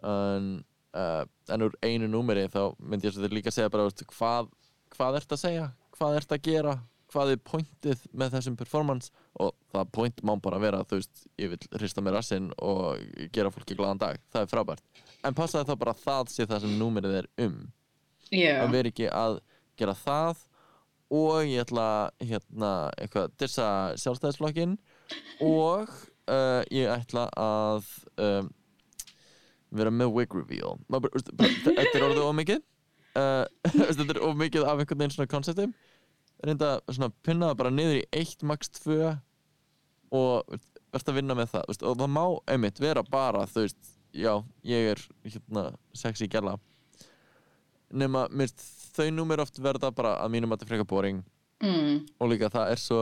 [0.05, 4.53] en, uh, en úr einu númeri þá myndi ég svolítið líka að segja bara hvað,
[4.95, 6.77] hvað ert að segja, hvað ert að gera
[7.09, 11.53] hvað er pointið með þessum performance og það point má bara vera þú veist, ég
[11.53, 13.01] vil hrista með rassinn og
[13.35, 15.01] gera fólki glaðan dag, það er frábært.
[15.25, 17.57] En passaði þá bara að það sé það sem númerið er um.
[18.29, 19.39] Já, að vera ekki að
[19.79, 20.45] gera það
[21.19, 21.87] og ég ætla
[22.21, 23.67] hérna eitthvað dissa
[23.97, 24.77] sjálfstæðisflokkin
[25.41, 25.89] og
[26.29, 27.89] uh, ég ætla að
[28.21, 28.51] um,
[29.73, 30.77] vera með wig reveal.
[30.89, 32.65] Þetta er orðið of mikið.
[33.19, 35.71] Uh, þetta er of mikið af einhvern veginn svona konceptum
[36.45, 39.13] reynda að pinna það bara niður í eitt max tvö
[40.15, 40.57] og
[40.89, 44.33] verðt að vinna með það veist, og það má einmitt vera bara þú veist, já,
[44.65, 46.57] ég er hérna sexy gæla.
[47.89, 48.53] Nema, mér
[48.95, 51.23] þau númer oft verða bara að mínum að þetta frekar boring.
[51.59, 53.01] Mm, og líka það er svo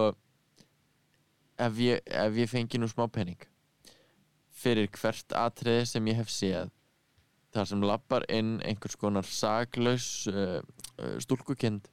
[1.62, 3.38] ef ég, ef ég fengi nú smá penning
[4.58, 6.72] fyrir hvert atriði sem ég hef séð
[7.54, 10.58] þar sem lappar inn einhvers konar saklaus uh,
[10.98, 11.86] uh, stúlkukind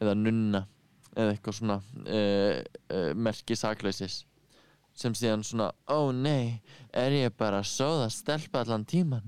[0.00, 0.64] eða nunna
[1.16, 4.22] eða eitthvað svona uh, uh, merki saklausis
[4.96, 6.62] sem síðan svona, ó nei
[6.96, 9.26] er ég bara að sóða stelpa allan tíman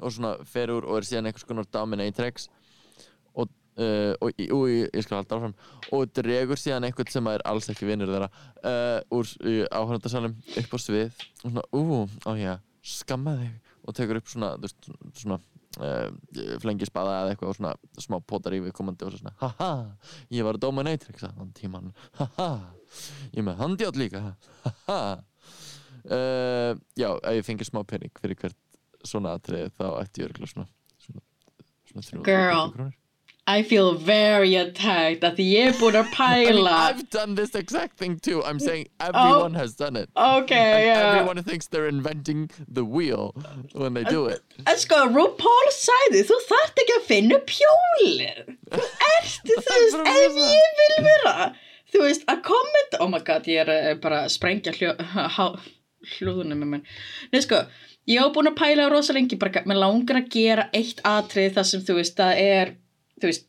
[0.00, 2.48] og svona fer úr og er síðan einhvers konar dominatrix
[3.34, 5.56] og, uh, og, og, ég, skal halda áfram
[5.94, 8.30] og dregur síðan einhvern sem er alls ekki vinnur þeirra
[9.14, 9.34] úr
[9.70, 13.52] áhörndasalum upp á svið og svona, ú, á já skamma þig.
[13.84, 15.38] Og tekur upp svona, þú veist, svona
[15.80, 16.08] uh,
[16.62, 17.74] flengisbaða eða eitthvað og svona
[18.06, 19.70] smá potar í við komandi og svo svona haha,
[20.34, 22.50] ég var dominatrix allan tíman haha,
[23.34, 24.24] ég með handjátt líka
[24.64, 25.00] haha
[26.04, 28.60] uh, já, ef ég fengi smá pening fyrir hvert
[29.04, 30.68] svona atrið þá ætti ég örgulega svona
[31.04, 31.24] svona,
[31.90, 32.92] svona 350 Girl.
[33.46, 37.34] I feel very attacked að því ég er búin að I mean, pæla I've done
[37.36, 38.42] this exact thing too.
[38.42, 40.08] I'm saying everyone has done it.
[40.16, 43.34] Ok, and já everyone thinks they're inventing the wheel
[43.74, 44.40] when they do it.
[44.64, 48.38] En sko, RuPaul sagði, þú þarft ekki að finna upp hjólið.
[48.72, 51.34] Þú ert, þú veist, ef ég vil vera,
[51.92, 54.94] þú veist, að kommenta, oh my god, ég er eh, bara að sprengja hljó,
[56.14, 56.96] hljóðunum með mér.
[57.28, 57.60] Nei, sko,
[58.08, 61.68] ég hef búin að pæla rosa lengi, bara, mér langar að gera eitt atrið þar
[61.74, 62.74] sem, þú veist, það er,
[63.24, 63.48] þú veist,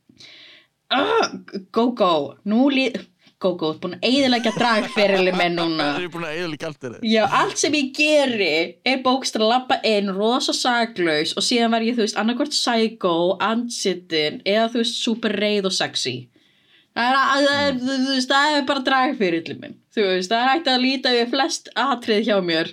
[0.95, 1.35] ah,
[1.75, 2.13] go, go,
[2.47, 2.97] nú líð,
[3.43, 5.89] go, go, þú ert búin að eigðilegja dragferili með núna.
[5.95, 8.53] Er er Já, allt sem ég geri
[8.87, 13.35] er bókst að lappa inn, rosa saglaus og síðan var ég, þú veist, annarkvort psycho,
[13.43, 16.15] ansittin eða þú veist, super reið og sexy.
[16.95, 19.77] Það er, er, þú veist, það er bara dragfyrirli minn.
[19.91, 22.71] Þú veist, það er hægt að líta yfir flest atrið hjá mér.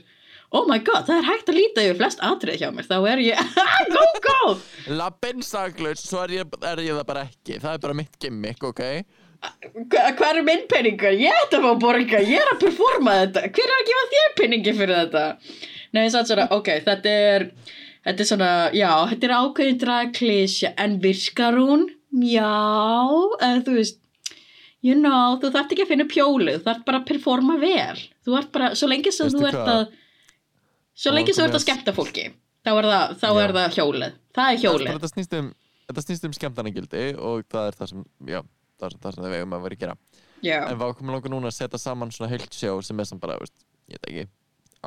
[0.53, 2.85] Oh my god, það er hægt að líta yfir flest atrið hjá mér.
[2.91, 3.53] Þá er ég,
[3.95, 4.55] go, go!
[4.93, 8.65] Lappin saklaus, svo er ég, er ég það bara ekki Það er bara mitt gimmick,
[8.67, 8.83] ok
[9.43, 11.15] Hva, hvað er minn peningur?
[11.19, 13.47] Ég ætti að fá borga, ég er að performa þetta.
[13.57, 15.25] Hver er að gefa þér peningi fyrir þetta?
[15.93, 17.47] Nei, ég satt svona, ok, þetta er,
[18.07, 21.89] þetta er svona, já, þetta er ákveðin dragklísja, en virkar hún?
[22.23, 22.53] Já,
[23.41, 23.99] eða þú veist,
[24.87, 27.99] you know, þú þarft ekki að finna pjólið, þú þarft bara að performa vel.
[28.23, 29.85] Þú ert bara, svo lengi sem Veistu þú ert að,
[30.95, 32.27] svo lengi sem þú ert að skemmta fólki,
[32.65, 34.19] þá er það, þá er það hjólið.
[34.37, 34.93] Það er hjólið.
[34.93, 38.41] Þetta snýst um, um skemmtarnagildi og það er það sem, já,
[38.81, 39.99] það er það sem við eigum að vera að gera.
[40.43, 43.21] Já, En við ákomum langar núna að setja saman svona heilt sjó sem er sem
[43.23, 43.55] bara, veist,
[43.93, 44.25] ég veit ekki,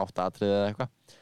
[0.04, 1.16] átta atriði eða eitthvað.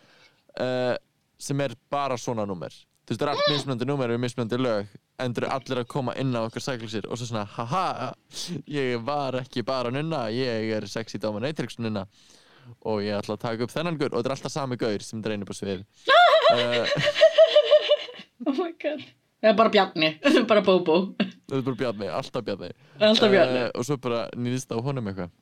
[0.54, 0.96] Uh,
[1.42, 2.74] sem er bara svona númer.
[3.04, 5.90] Þú veist, það er allt mismunandi númer við mismunandi lög en þú eru allir að
[5.92, 8.14] koma inn á okkar sæklusir og svo svona, haha,
[8.72, 12.08] ég var ekki bara nunna, ég er sexy dominatrix nunna
[12.84, 15.22] og ég ætla að taka upp þennan gaur og þetta er alltaf sami gaur sem
[15.24, 16.88] dreynir på svið uh,
[18.48, 19.04] oh my god.
[19.44, 20.10] Það er bara bjarni,
[20.52, 20.98] bara bóbó.
[21.20, 22.70] Þetta er bara Bjarni, alltaf Bjarni
[23.04, 23.60] Alltaf bjarni.
[23.66, 25.34] Eh, Og svo bara nýðist á honum eitthvað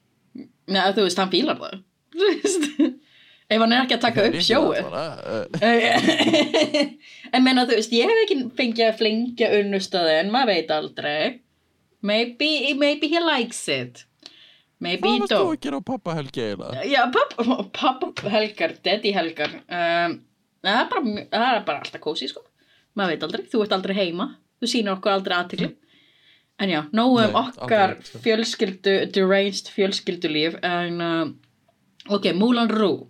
[0.71, 1.81] Nei, þú veist, hann fílar það.
[3.51, 4.86] Ef hann er ekki að taka upp sjóið
[7.36, 11.41] en menna, þú veist, ég hef ekki fengið að flengja unnustöðin, maður veit aldrei.
[12.01, 14.05] Maybe, maybe he likes it.
[14.81, 15.57] Maybe Hvað he varst þú don't.
[15.57, 16.85] að gera á pappa Helgi eiginlega?
[16.89, 19.51] Já, pappa, pappa helgar, daddy helgar.
[19.69, 20.15] Um,
[20.65, 21.03] það, er bara,
[21.35, 22.41] það er bara alltaf kósi, sko.
[22.97, 24.27] Maður veit aldrei, þú ert aldrei heima.
[24.61, 25.69] Þú sýnir okkur aldrei aðtikli.
[26.61, 28.19] En já, nóg um okkar aldrei, sko.
[28.25, 30.57] fjölskyldu, deranged fjölskyldulíf.
[30.65, 33.07] En, uh, ok, Moulin Rouge.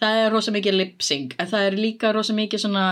[0.00, 2.84] Það er rosa mikið lip-sync, en það er líka rosa mikið svona,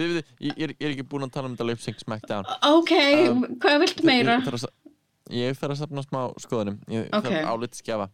[0.00, 2.46] Við, við, ég, ég er- er ekki búinn að tala um þetta lip sync smackdown
[2.64, 2.92] ok,
[3.28, 4.38] Um, hvað viltu meira?
[4.40, 4.72] Ég þarf að, sa-
[5.34, 7.28] ég þarf að safna smá skoðunum Ég Ok.
[7.28, 8.10] þarf álit skjafa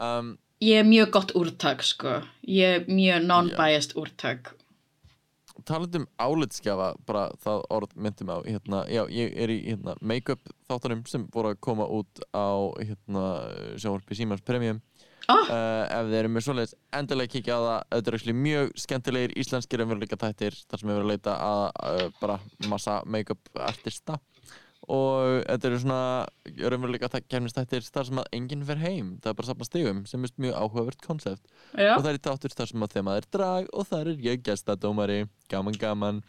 [0.00, 2.18] um, Ég er mjög gott úrtak, sko.
[2.44, 4.50] Ég er mjög non-biased úrtak.
[5.64, 9.94] Talandi um álitskjafa bara það orð myndi mig á hérna, já, ég er í hérna,
[10.04, 13.24] make-up þáttunum sem voru að koma út á hérna,
[13.80, 14.82] sjónvarpi Símans Premium
[15.30, 15.46] Ah.
[15.46, 19.34] uh, ef þið eru með svoleiðis endilega kíkja á það þetta er actually mjög skemmtilegir
[19.38, 22.38] íslenskir umveruleika þættir þar sem við verðum að leita að uh, bara
[22.72, 24.16] massa make-up artista
[24.90, 26.00] og þetta eru svona
[26.66, 30.24] umveruleika kemnistættir þar sem að enginn fer heim það er bara að safna stigum sem
[30.26, 31.44] er mjög áhugavert konsept
[31.78, 34.42] Já, og það er þáttur þar sem að þemað er drag og þar er ég
[34.48, 35.20] gestadómari
[35.52, 36.22] gaman gaman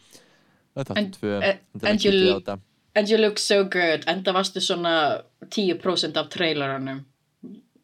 [0.76, 2.60] það er And- þáttur tvö eh, endilega and you-
[2.94, 4.04] and you look so good.
[4.06, 6.98] Enda varstu svona 10% af traileranum.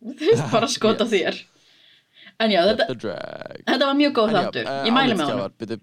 [0.52, 1.12] Bara skota Yes.
[1.14, 1.38] þér.
[2.44, 2.86] En já, þetta,
[3.66, 4.68] þetta var mjög góð En já, þáttur.
[4.68, 5.78] eh, Ég mæli með byrju,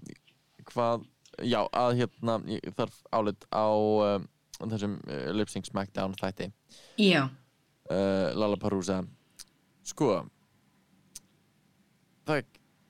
[0.69, 1.03] hvað,
[1.43, 4.27] já, að hérna ég þarf álit á um,
[4.59, 6.51] þessum uh, Lip Sync Smackdown þætti.
[7.01, 7.27] Já,
[7.89, 9.01] uh, Lollapalooza
[9.85, 10.25] sko
[12.25, 12.45] það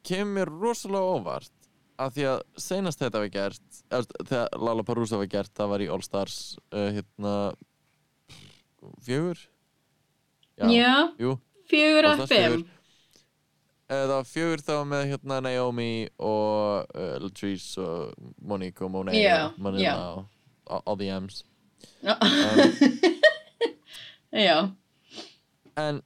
[0.06, 1.51] kemur rosalega óvart
[1.99, 5.89] að því að seinast þetta var gert eða, þegar Lollapalooza var gert það var í
[5.91, 6.38] All Stars
[6.71, 7.34] uh, hérna
[9.04, 9.41] fjögur?
[10.56, 11.36] Já, jú,
[11.67, 12.65] fjögur Stars fimm.
[13.86, 19.19] Eh, það var fjögur þá með hérna Naomi og uh, Latrice og Monique og Monet
[19.19, 19.97] Já, og Manila já.
[20.15, 21.43] og all, the M's.
[21.43, 21.55] Já,
[22.06, 22.16] um,
[24.46, 24.58] já,
[25.80, 26.02] en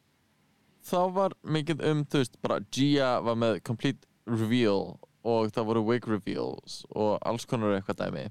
[0.90, 5.86] þá var mikið um, þú veist, bara Gia var með complete reveal og það voru
[5.86, 8.28] wig reveals og alls konar eitthvað dæmi.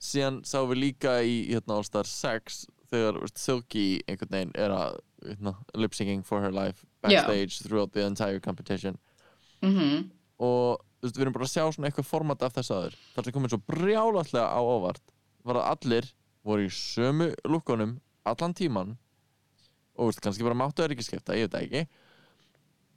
[0.00, 5.00] Síðan sáum við líka í hérna All Star 6 þegar Silky einhvern veginn er að
[5.26, 8.96] hérna, lip syncing for her life backstage throughout the entire competition.
[9.60, 10.08] Mhm,
[10.40, 13.26] og þú veist, við erum bara að sjá svona eitthvað format af þess aður þar
[13.26, 15.02] sem komið svo brjálaslega á óvart.
[15.44, 16.08] Var að allir
[16.46, 17.98] voru í sömu lukkunum
[18.28, 18.94] allan tíman
[19.96, 21.84] og veist, kannski bara máttu það ekki skipta, ég veit ekki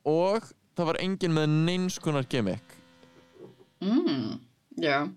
[0.07, 2.77] og það var enginn með neins konar gimmick
[3.83, 4.39] mm,
[4.83, 5.09] já.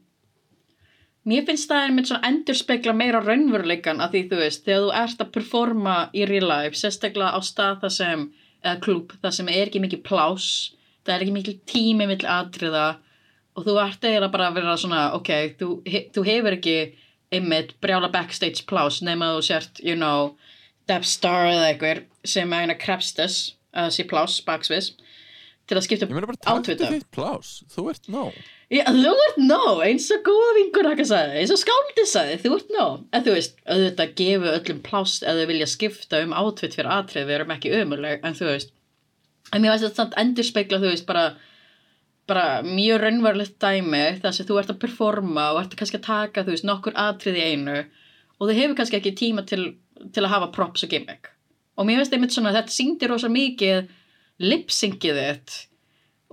[1.27, 5.23] Mér finnst það einmitt svona endurspegla meira raunveruleikan að því þú veist, þegar þú ert
[5.25, 8.23] að performa í real life, sérstaklega á stað það sem,
[8.63, 10.53] eða klúb, það sem er ekki mikið pláss,
[11.03, 12.87] það er ekki mikið tími mill atriða
[13.57, 15.71] og þú ert eiginlega bara að vera svona, ok, þú,
[16.15, 16.77] þú hefur ekki
[17.35, 20.35] einmitt brjála backstage pláss nema þú sért, you know,
[20.87, 24.93] Depp Star eða einhver sem er eina krepstes, að sé pláss baksvis,
[25.67, 26.07] til að skipta
[27.15, 28.37] plás, þú ert nóg.
[28.71, 33.03] Já, þú ert nóg, eins og góða vingur eins og skáldið sagði, þú ert nóg.
[33.15, 37.29] En þú veist, auðvitað gefu öllum plást eða þau vilja skipta um átvitt fyrir atrið,
[37.29, 38.73] við erum ekki ömuleg, en þú veist,
[39.51, 41.27] en mér veist þetta samt endur spekla, þú veist, bara,
[42.27, 46.45] bara mjög raunverulegt dæmi, þar sem þú ert að performa og ert kannski að taka,
[46.47, 47.77] þú veist, nokkur atrið í einu
[48.37, 49.63] og þau hefur kannski ekki tíma til,
[50.13, 51.31] til að hafa props og gimmick.
[51.77, 53.89] Og mér veist einmitt svona, að þetta síndi rosa mikið
[54.43, 55.57] lipsyngið þitt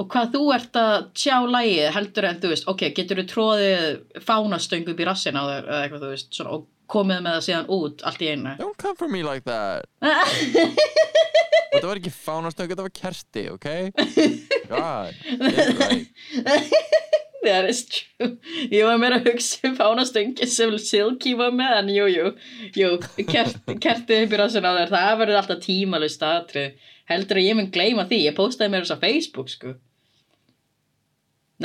[0.01, 4.23] og hvað þú ert að tjá lægið heldur en þú veist, ok, getur þú tróðið
[4.25, 7.45] fánastöng upp í rassin á þér eða eitthvað þú veist, svona, og komið með það
[7.47, 8.55] síðan út allt í einu.
[8.61, 9.89] Don't come for me like that.
[11.73, 13.65] Þetta var ekki fánastöng, þetta var kerti, ok?
[14.69, 16.75] God, it right.
[17.43, 18.37] That is true.
[18.71, 22.29] Ég var meira að hugsa um fánastöngi sem Silky var með en jú, jú,
[22.77, 22.91] jú
[23.27, 27.59] kert, kertið upp í rassin á þér það verður alltaf tímalust atrið heldur að ég
[27.59, 29.75] mun gleyma því, ég postaði mér þess að Facebook sko.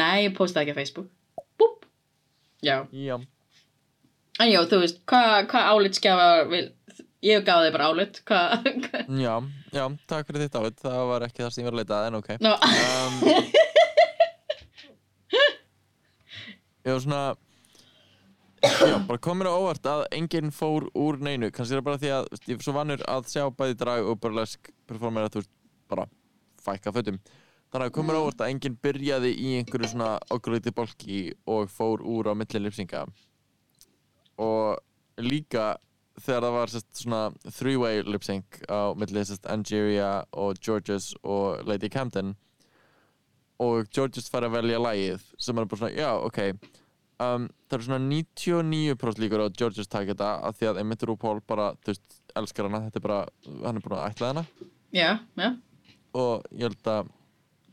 [0.00, 1.12] Nei, ég postaði ekki að Facebook.
[1.62, 1.86] Búp,
[2.64, 2.80] já.
[2.90, 3.20] Já
[4.38, 6.66] En já, þú veist, hvað hva álitskjafa vil,
[7.26, 8.20] ég gaf þig bara álit,
[9.24, 9.34] Já,
[9.74, 12.18] já, takk fyrir þitt álit, það var ekki það sem ég var að leita en
[12.20, 12.30] ok.
[12.44, 13.14] No, um,
[16.86, 17.24] Ég var svona
[18.62, 22.10] Já, bara komur á óvart að enginn fór úr neinu kannski er það bara því
[22.14, 25.52] að ég er svo vannur að sjá bæði drag og burlesk performera, þú veist,
[25.90, 26.06] bara
[26.64, 27.18] fækka fötum.
[27.68, 32.02] Þannig að komur á óvart að enginn byrjaði í einhverju svona okkurleiti bolki og fór
[32.02, 33.04] úr á milli lipsinga
[34.38, 34.78] og
[35.22, 35.76] líka
[36.18, 41.90] þegar það var sest, svona three-way lip-sync á milli sest, Angeria og Georges og Lady
[41.92, 42.34] Camden.
[43.62, 46.74] Og Georges fær að velja lagið sem er bara svona, já, ok.
[47.18, 51.06] Um, það eru svona 99% líkur á að Georges taki þetta af því að Emmett
[51.06, 52.84] RuPaul bara, þú veist, elskar hana.
[52.86, 53.20] Þetta er bara,
[53.64, 54.44] hann er búin að ætla hana.
[54.94, 55.48] Já, já,
[56.16, 57.10] og ég held að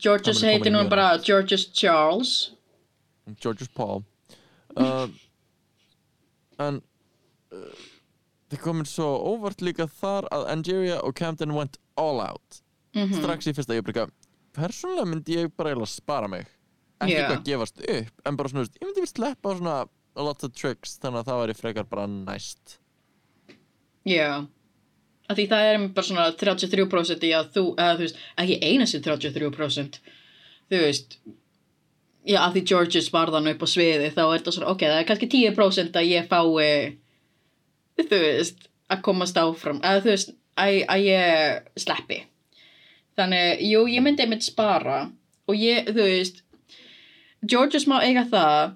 [0.02, 2.34] Georges í nú bara Georges Charles,
[3.40, 4.02] Georges Paul.
[4.76, 5.06] Uh,
[6.62, 6.80] en
[7.52, 7.86] uh,
[8.52, 12.62] það komið svo óvart líka þar að Angeria og Camden went all out.
[12.96, 14.08] Mhm, strax í fyrsta bara
[14.56, 16.46] persónulega myndi ég bara eiginlega spara mig.
[16.96, 17.18] Ekki Já.
[17.20, 19.78] eitthvað að gefast upp en bara svona, ég myndi við sleppa á svona
[20.16, 22.78] a lot of tricks þannig að það væri frekar bara næst.
[24.06, 24.46] Já,
[25.26, 28.86] að því það er bara svona 33% í að þú, eða þú veist, ekki eina
[28.88, 29.98] sem 33%,
[30.70, 31.18] þú veist,
[32.26, 35.10] já, að því Georges varðan upp á sviði, þá er þetta svona, ok, það er
[35.10, 36.96] kannski 10% að ég fái,
[38.02, 42.22] þú veist, að komast áfram, eða þú veist, að, að ég sleppi.
[43.16, 45.06] Þannig, jú, ég myndi einmitt spara
[45.46, 46.42] og ég, þú veist,
[47.46, 48.74] Georges má eiga það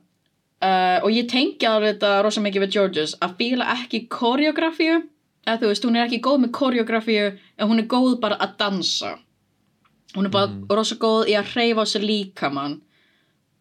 [0.64, 5.00] uh, og ég tengi alveg þetta rosa mikið við Georges að fíla ekki koreografíu
[5.46, 8.54] eða þú veist, hún er ekki góð með koreografíu en hún er góð bara að
[8.60, 9.16] dansa.
[10.14, 12.78] Hún er bara rosa góð í að hreyfa á sér líkamann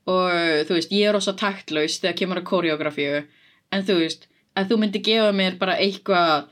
[0.09, 3.23] og þú veist, ég er rosa taktlaus þegar kemur að koreografíu.
[3.73, 6.49] En þú veist, að þú myndi gefa mér bara eitthvað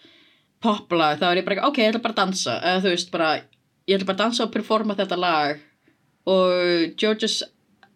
[0.64, 2.58] popla þá er ég bara, ok, ég ætla bara að dansa.
[2.62, 3.30] Eða þú veist, bara,
[3.88, 5.62] ég ætla bara að dansa og performa þetta lag.
[6.28, 7.39] Og Georges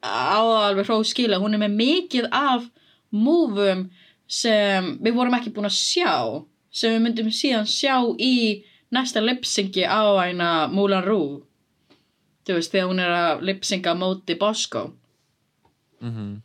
[0.01, 2.65] á það alveg hrós skila, hún er með mikið af
[3.11, 3.89] múfum
[4.31, 6.13] sem við vorum ekki búin að sjá
[6.71, 8.63] sem við myndum síðan sjá í
[8.95, 11.43] næsta lipsingi á hæna Moulin Rouge.
[12.47, 14.87] Þú veist, þegar hún er að lipsinga móti Bosco
[16.01, 16.41] mm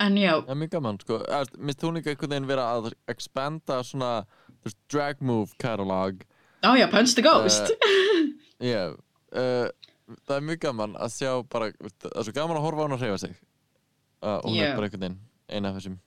[0.00, 1.16] en já, Það er mjög gaman, sko.
[1.60, 4.24] Minnst þú líka einhvern veginn vera að expanda svona,
[4.88, 6.22] drag move catalog.
[6.64, 7.68] á já, Punch the Ghost
[8.72, 9.68] Já, uh,
[10.24, 11.68] það er mjög gaman að sjá bara,
[12.00, 13.34] það er svo gaman að horfa á hann að hreyfa sig.
[14.22, 14.64] Uh, hún Já.
[14.70, 15.18] er bara einhvern veginn,
[15.52, 15.98] eina af þessum.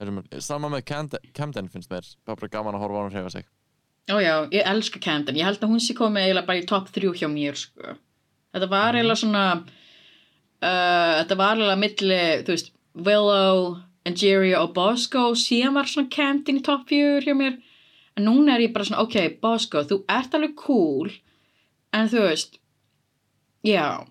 [0.00, 0.84] þessum sama með
[1.32, 3.48] Camden, finnst mér, bara gaman að horfa á hann að hreyfa sig.
[4.12, 5.36] Ó já, ég elska Camden.
[5.40, 7.96] Ég held að hún sé komið eiginlega bara í top 3 hjá mér, sko.
[8.52, 9.00] Þetta var Mhm.
[9.00, 9.44] eiginlega svona,
[10.62, 13.76] uh, þetta var eiginlega milli, þú veist, Willow,
[14.06, 17.58] Angeria og Bosco, síðan var svona Camden í top 4 hjá mér.
[18.14, 21.10] En núna er ég bara svona, ok, Bosco, þú ert alveg cool,
[21.96, 22.58] en þú veist,
[23.66, 24.04] já,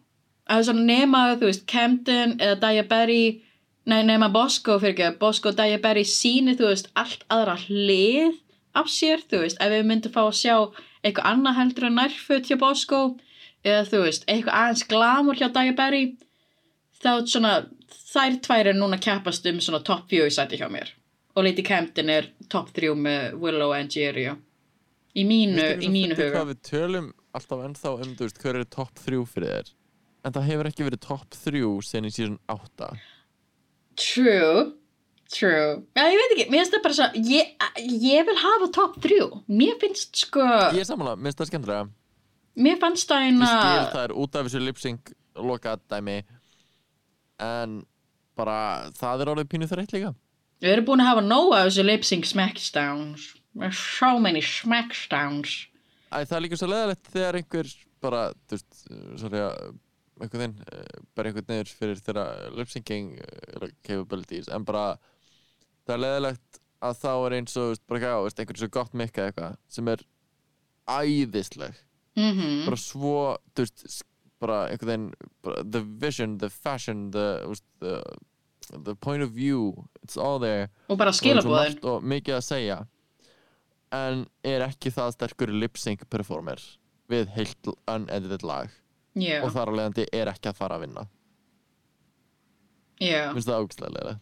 [0.50, 3.26] það er svona nema, þú veist, Camden eða Daya Berry,
[3.88, 8.42] nei, nema Bosco fyrir ekki, Bosco og Daya Berry síni, þú veist, allt aðra hlið
[8.76, 10.56] af sér, þú veist, ef við myndum fá að sjá
[11.04, 13.02] eitthvað annað heldur en nærföt hjá Bosco
[13.64, 16.06] eða þú veist, eitthvað aðeins glamur hjá Daya Berry
[17.04, 17.54] þá svona,
[18.14, 20.92] þær tvær er núna keppast um svona top 4 sæti hjá mér
[21.36, 24.36] og Lady Camden er top 3 með Willow og Angeria
[25.18, 28.70] í mínu, Finnst í mínu huga við tölum alltaf ennþá um, þú veist, hver er
[28.70, 29.72] topp þrjú fyrir þér?
[30.24, 32.88] En það hefur ekki verið topp þrjú sen í síðan átta.
[34.00, 34.72] True,
[35.30, 37.52] true Já, ég veit ekki, mér finnst það bara svo ég,
[38.06, 39.20] ég vil hafa top 3
[39.54, 41.90] mér finnst sko, Ég er samanlega, minnst það skemmtilega.
[42.66, 45.14] mér fannst það Ég eina skil það er út af þessu lip-sync
[45.50, 46.18] loka dæmi
[47.42, 47.80] en
[48.38, 50.14] bara það er orðið pínu þreitt líka.
[50.64, 53.30] Við erum búin að hafa nóg af þessu lip sync smackdowns.
[53.78, 55.68] So many smackdowns.
[56.14, 57.74] Æ, það er líka svo leðalegt þegar einhver
[58.04, 58.80] bara, þú veist,
[59.22, 59.58] sorry að
[60.24, 62.26] einhvern veginn, uh, bara einhvern niður fyrir þeirra
[62.58, 64.84] lip-syncing uh, capabilities, en bara
[65.88, 69.26] það er leðalegt að þá er eins og, bara ekki á, einhvern svo gott mikka
[69.30, 70.04] eitthvað sem er
[70.90, 71.78] æðisleg.
[72.14, 73.14] Mm bara svo,
[73.58, 74.04] þú veist, s-
[74.44, 75.10] bara einhvern
[75.44, 77.26] veginn, the vision, the fashion, the,
[77.84, 78.02] the,
[78.86, 80.70] the point of view, it's all there.
[80.90, 82.78] Og bara og skilabóðin margt og mikið að segja.
[83.94, 86.62] En er ekki það sterkur lip-sync performer
[87.12, 88.72] við heilt unedited lag?
[89.14, 91.04] Já, og þar á leiðandi er ekki að fara að vinna.
[93.04, 93.28] Já.
[93.34, 94.16] Finnst það águstlega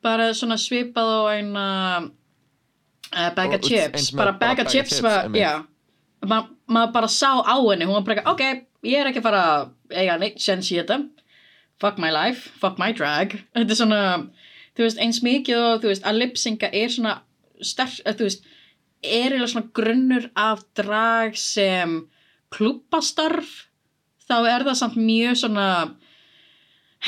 [0.00, 1.64] Bara svona svipað á eina
[2.00, 4.10] uh, Bag Og- of og chips.
[4.16, 5.60] Bara bag of chips chips, var, já
[6.26, 7.86] Ma- Maður bara sá á henni.
[7.88, 8.42] Hún var bara, ok,
[8.86, 9.44] ég er ekki að fara
[9.90, 11.00] eiga neitt sens í þetta.
[11.80, 13.38] Fuck my life, fuck my drag.
[13.56, 14.00] Þetta er svona,
[14.76, 17.14] þú veist, eins mikið og þú veist, að lipsynga er svona
[17.64, 18.44] sterk, að þú veist
[19.00, 21.96] er eiginlega svona grunnur af drag sem
[22.52, 23.50] klúbbastarf.
[24.28, 25.66] Þá er það samt mjög svona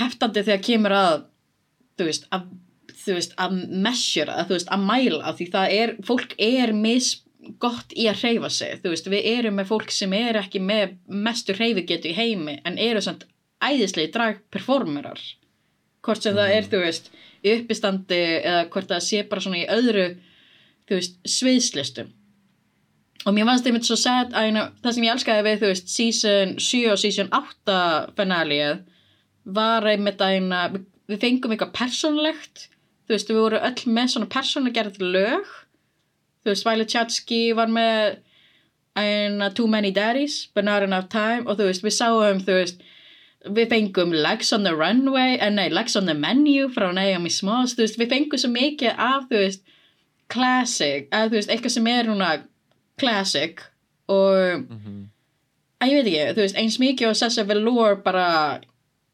[0.01, 1.17] heftandi þegar kemur að
[2.01, 2.47] þú veist, að,
[3.05, 7.13] þú veist, að measure, að þú veist, að mæla því það er, fólk er mis
[7.63, 10.97] gott í að hreyfa sig, þú veist, við erum með fólk sem er ekki með
[11.07, 13.27] mestu hreyfigetu í heimi, en eru samt
[13.63, 15.23] æðislegi dragperformerar.
[16.03, 17.11] Hvort sem það er, þú veist
[17.43, 20.07] uppistandi eða hvort það sé bara svona í öðru
[20.89, 22.11] þú veist, sviðslistum.
[23.23, 25.93] Og mér fannst einmitt svo sad að eina, það sem ég elskaði við, þú veist,
[25.93, 27.77] season 7 og season 8
[28.19, 28.81] finalið
[29.57, 32.67] var einmitt að eina, við, fengum eitthvað persónlegt,
[33.07, 35.53] þú veist, við voru öll með svona persónlega gerð lög
[36.43, 38.19] þú veist, Violet Chachki var með
[38.99, 42.83] eina Too Many Daddies, But Not Enough Time og þú veist, við sáum, þú veist
[43.43, 47.75] við fengum Legs on the Runway en nei, Legs on the Menu frá Naomi Smalls,
[47.75, 49.65] þú veist, við fengum svo mikið af, þú veist,
[50.33, 52.33] classic eða þú veist, eitthvað sem er núna
[53.01, 53.65] classic
[54.09, 55.01] og mm -hmm.
[55.81, 58.61] að ég veit ekki, þú veist, eins mikið og Sessa Velour bara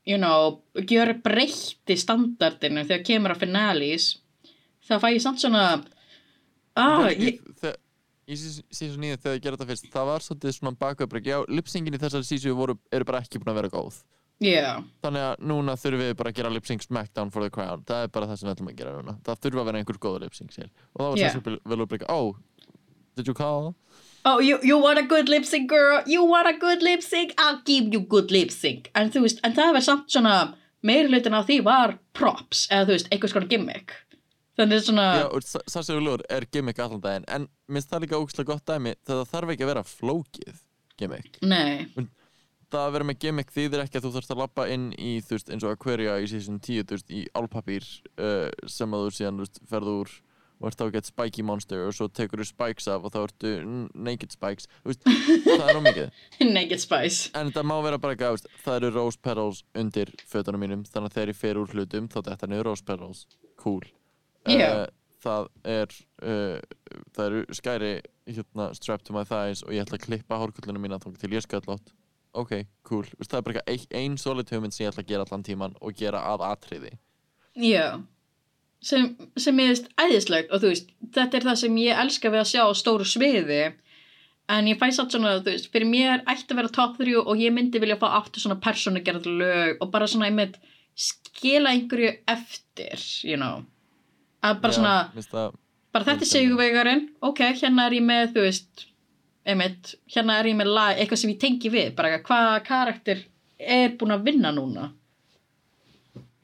[0.09, 4.19] you know, gjör breytti standardinu þegar kemur að finales
[4.89, 5.85] þá fæ ég samt svona
[6.79, 7.41] ah, ég,
[8.29, 11.97] í sísón 9 þegar ég gerði þetta fyrst það var svolítið svona bakauðbreyk já, lip-syngin
[11.97, 14.01] í þessari voru, eru bara ekki búin að vera góð.
[14.39, 17.81] Yeah, þannig að núna þurfum við bara að gera lip-sync smackdown for the crown.
[17.89, 19.15] Það er bara það sem við ætlum að gera núna.
[19.27, 21.41] Það þurfa að vera einhver góða lip-sync sér og þá var Yeah.
[21.41, 21.59] yeah.
[21.73, 22.37] vel að breyka oh,
[23.17, 23.75] did you call?
[24.25, 26.03] oh, you, you want a good lip sync girl?
[26.07, 29.57] You want a good lip sync, I'll give you good lip sync en veist, en
[29.57, 30.35] það var samt svona
[30.85, 33.97] meiri hlutin á því var props eða þú veist, einhvers konar gimmick
[34.59, 35.27] þannig svona Já,
[35.95, 39.67] Velour er gimmick allan daginn en minnst það líka ógæslega gott dæmi það þarf ekki
[39.67, 40.63] að vera flókið
[40.99, 41.41] gimmick.
[41.47, 41.87] Nei,
[42.73, 45.37] það að vera með gimmick þýðir ekki að þú þarfst að lappa inn í þú
[45.37, 47.87] veist eins og Aquaria í season 10 þú veist í álpapír
[48.21, 50.17] uh, sem að þú síðan þú veist ferð úr
[50.59, 53.19] og ert þá að geta spiky monster og svo tekur þú spikes af og þá
[53.21, 53.53] ertu
[53.95, 55.07] naked spikes þú veist,
[55.47, 56.25] það er nú mikið.
[56.57, 57.31] Naked Spice.
[57.39, 61.13] En þetta má vera bara þú veist, það eru rose petals undir fötunum mínum þannig
[61.13, 63.25] að þegar ég fer úr hlutum þá þetta niður rose petals.
[63.63, 63.87] Cool
[64.49, 64.87] Eh,
[65.25, 66.59] það er uh,
[67.17, 67.95] það eru skæri
[68.29, 71.45] hérna, strap to my thighs og ég ætla að klippa hárkullunum mína þá til ég
[71.45, 71.93] sköllótt
[72.39, 72.55] ok,
[72.87, 75.27] cool, Þú veist, það er bara ein, ein solid hugmynd sem ég ætla að gera
[75.27, 76.93] allan tíman og gera að atriði.
[77.59, 77.99] Já.
[78.85, 82.43] Sem, sem ég veist æðislegt og þú veist, þetta er það sem ég elska við
[82.45, 83.63] að sjá á stóru sviði
[84.55, 87.43] en ég fæ satt svona, þú veist, fyrir mér ætti að vera top 3 og
[87.43, 90.61] ég myndi vilja fá aftur svona persónugerð lög og bara svona einmitt
[90.95, 93.67] skila einhverju eftir, you know
[94.45, 94.93] að bara svona,
[95.31, 95.57] það,
[95.95, 98.87] bara þetta er sigurvegarinn ok, hérna er ég með, þú veist
[99.49, 103.25] einmitt, hérna er ég með lag eitthvað sem ég tengi við, bara hvaða karakter
[103.59, 104.93] er búin að vinna núna?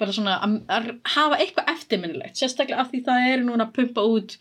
[0.01, 4.07] Bara svona að, að hafa eitthvað eftirminnilegt sérstaklega af því það er núna að pumpa
[4.11, 4.38] út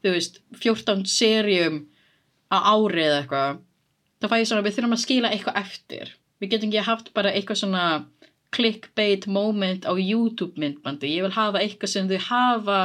[0.00, 1.82] þú veist, 14 serjum
[2.50, 3.60] á ári eða eitthvað
[4.20, 6.14] þá fæ ég svona, við þurfum að skila eitthvað eftir.
[6.40, 7.84] Við getum ekki haft bara eitthvað svona
[8.54, 12.78] clickbait moment á YouTube myndbandi, ég vil hafa eitthvað sem þau hafa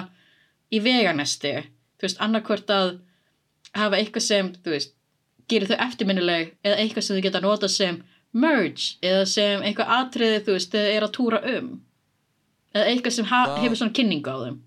[0.73, 2.91] í veganesti þú veist, annarkvort að
[3.75, 4.93] hafa eitthvað sem, þú veist
[5.49, 7.99] gerir þau eftirminnileg eða eitthvað sem þau geta nota sem
[8.35, 11.67] merge eða sem eitthvað atriði, þú veist, þau eru að túra um.
[12.75, 14.57] Eða eitthvað sem Það- hefur svona kynningu á þeim.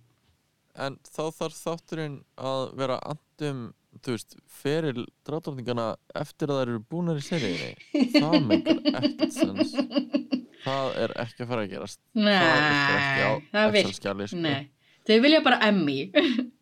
[0.78, 3.64] En þá þarf þátturinn að vera andum
[4.04, 7.72] þú veist, feril dráttorningana eftir að það eru búnar í seríunni.
[8.14, 9.74] Það meikar ekkert sens
[10.64, 12.00] það er ekki að fara að gerast.
[12.14, 12.28] Það
[12.64, 14.42] virkar ekki á Nei, það Excel-skjali sko.
[14.44, 14.70] Nei,
[15.08, 15.98] þau vilja bara Emmy.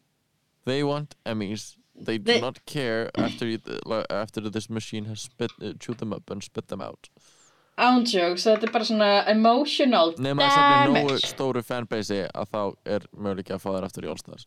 [0.66, 1.76] They want Emmys.
[1.96, 3.58] They do They- not care after, you,
[4.10, 7.08] after this machine has spit, uh, chewed them up and spit them out.
[7.76, 10.14] Ándjóks, þetta er bara svona emotional.
[10.18, 12.60] Nema þess að nógu damage stóru fanbase að þá
[12.96, 14.46] er möguleiki að fá þær aftur í All-Stars.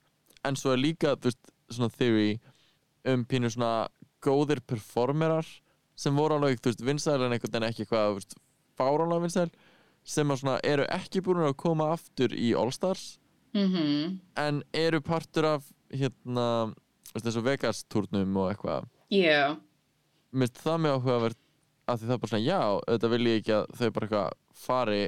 [0.49, 2.31] En svo er líka, þú veist, svona theory
[3.13, 3.87] um pínu svona
[4.25, 5.45] góðir performerar
[5.99, 8.35] sem voru alveg, þú veist, vinsæl en einhvern veginn ekki eitthvað, þú veist,
[8.79, 9.49] fáránlega vinsæl
[10.09, 10.31] sem
[10.63, 13.19] eru ekki búin að koma aftur í All-Stars
[13.53, 16.73] mm en eru partur af hérna,
[17.17, 18.85] þessu Vegas-turnum og eitthvað.
[19.09, 19.57] Já,
[20.31, 21.39] Mér finnst það mjög áhugavert
[21.89, 24.37] að því það er bara svona, já, auðvitað vil ég ekki að þau bara eitthvað
[24.59, 24.99] fari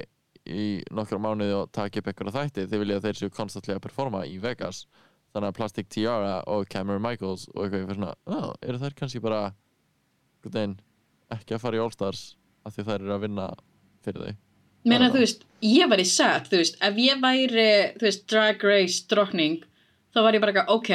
[0.42, 2.66] í nokkra mánuði og taka upp eitthvað þætti.
[2.66, 4.82] Þau vilja að þeir séu konstantlega að performa í Vegas.
[5.32, 9.42] Þannig að Plastic Tiara og Cameron Michaels og eitthvað svona, já, eru þær kannski bara
[10.42, 10.74] einhvern veginn
[11.32, 12.24] ekki að fara í All-Stars
[12.66, 13.48] af því þær eru að vinna
[14.04, 14.40] fyrir þau.
[14.82, 15.12] Meina Já.
[15.14, 17.66] þú veist ég var í set, þú veist, ef ég væri
[17.98, 19.60] þú veist, drag race drottning
[20.12, 20.90] þá var ég bara eitthvað, ok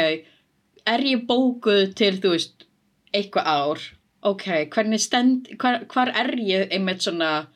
[0.87, 2.65] er ég bókuð til, þú veist
[3.15, 3.85] eitthvað ár,
[4.27, 7.47] ok hvernig stend, hvar, hvar er ég einmitt svona,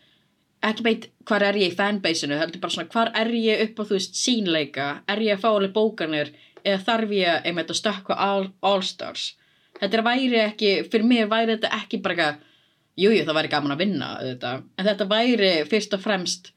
[0.64, 3.88] ekki beit hvar er ég í fanbaseinu, heldur bara svona hvar er ég upp á,
[3.90, 6.32] þú veist, sínleika er ég að fá alveg bókanir
[6.64, 9.34] eða þarf ég einmitt að stökkva all, all stars
[9.82, 12.48] þetta væri ekki, fyrir mér væri þetta ekki bara eitthvað
[13.02, 14.64] Jújú, jú, það væri gaman að vinna auðvitað.
[14.78, 16.52] en þetta væri fyrst og fremst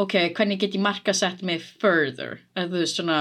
[0.00, 3.20] ok, hvernig get ég markasett mig further, eða þú veist svona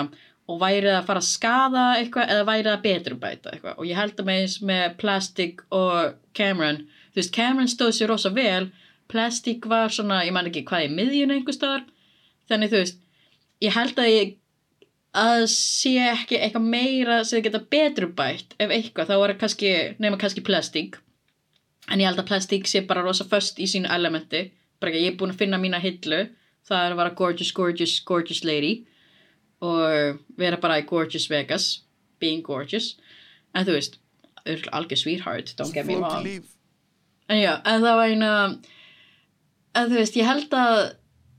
[0.50, 3.76] og væri það að fara að skada eitthvað eða væri það betur bæta eitthvað?
[3.78, 8.14] Og ég held að með eins með Plastic og Cameron, þú veist, Cameron stóð sér
[8.14, 8.70] rosa vel,
[9.10, 11.86] Plastic var svona, ég man ekki hvað í miðjun einhver staðar,
[12.50, 13.04] þannig þú veist
[13.66, 14.36] ég held að ég
[15.20, 18.54] að sé ekki eitthvað meira sem þið geta betur bætt.
[18.62, 21.00] Ef eitthvað, þá er það kannski, nema kannski Plastic
[21.90, 24.50] en ég held að plastík sé bara rosa föst í sínu elementi.
[24.80, 26.26] Bara ekki, ég er búin að finna mína hillu.
[26.70, 28.86] Það er að vara gorgeous, gorgeous, gorgeous lady.
[29.66, 31.82] Og vera bara í gorgeous Vegas
[32.20, 32.94] being gorgeous.
[33.56, 34.00] En þú veist,
[34.46, 36.26] algjör sweetheart don't get me wrong.
[37.30, 38.32] en já, en það var eina
[39.76, 40.96] en þú veist, ég held að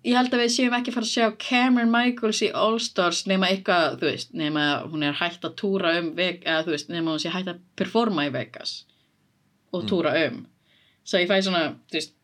[0.06, 3.50] ég held að við séum ekki fara að sjá Cameron Michaels í All Stars nema
[3.50, 7.20] eitthvað, þú veist, nema hún er hægt að túra um eða þú veist, nema hún
[7.22, 8.84] sé hægt að performa í Vegas
[9.72, 10.42] og túra um.
[11.04, 12.16] Svo ég fæ svona, þú veist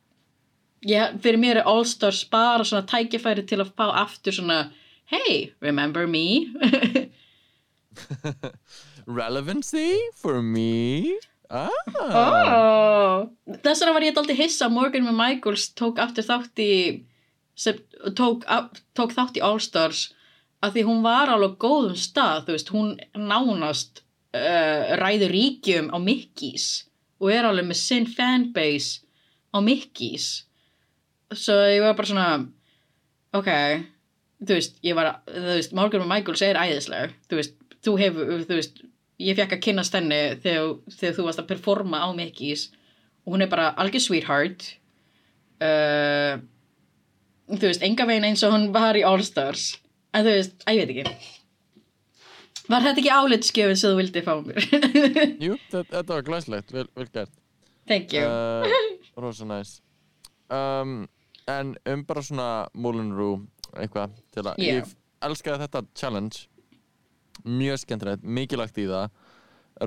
[0.86, 4.66] ég, fyrir mér er All Stars bara svona tækifæri til að fá aftur svona
[5.12, 6.50] hey, remember me?
[9.06, 11.14] Relevancy for me?
[11.46, 11.70] Ah.
[11.94, 13.28] oh.
[13.62, 16.72] þess vegna var ég aldrei hissa Morgan með Michaels tók aftur þátt í
[17.54, 17.78] sem,
[18.18, 18.42] tók,
[18.98, 20.08] tók þátt í All Stars
[20.64, 24.02] að því hún var alveg góðum stað þú veist, hún nánast
[24.34, 26.66] uh, ræður ríkjum á Mickey's
[27.20, 29.04] og er alveg með sinn fanbase
[29.54, 30.46] á Mickey's.
[31.32, 32.28] Svo ég var bara svona
[33.36, 33.50] ok,
[34.46, 37.14] þú veist, ég var þú veist, Morgan með Michaels er æðislega.
[37.30, 38.82] Þú veist, þú hefur, þú veist
[39.22, 42.68] ég fekk að kynnast henni þegar, þegar þú varst að performa á Mickey's
[43.24, 44.68] og hún er bara algjör sweetheart.
[45.56, 46.36] Uh,
[47.48, 49.72] þú veist, enga veginn eins og hún var í All Stars.
[50.12, 51.44] En þú veist, að ég veit ekki
[52.66, 54.64] Var þetta ekki álitskjöfin sem þú vildi fá mér?
[55.46, 57.34] Jú, þetta, var glæslegt, vel, vel gert.
[57.86, 58.26] Thank you.
[58.26, 59.76] uh, Rosa næs.
[60.50, 61.04] Um,
[61.46, 63.46] En um bara svona Moulin Rouge
[63.78, 64.80] eitthvað til að Já.
[64.80, 64.94] Ég
[65.28, 66.48] elskaði þetta challenge.
[67.46, 69.12] Mjög skemmtilegt, mikilvægt í það.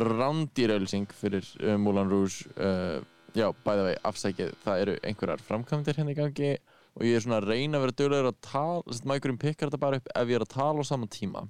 [0.05, 3.01] Rándýraulsing fyrir uh, Moulin Rouge uh,
[3.35, 6.51] Já, bæða vei, afsækið Það eru einhverjar framkvæmdir hérna í gangi
[6.99, 9.81] og ég er svona að reyna að vera duglegur að tala að mækurinn pikkar þetta
[9.81, 11.43] bara upp ef ég er að tala á sama tíma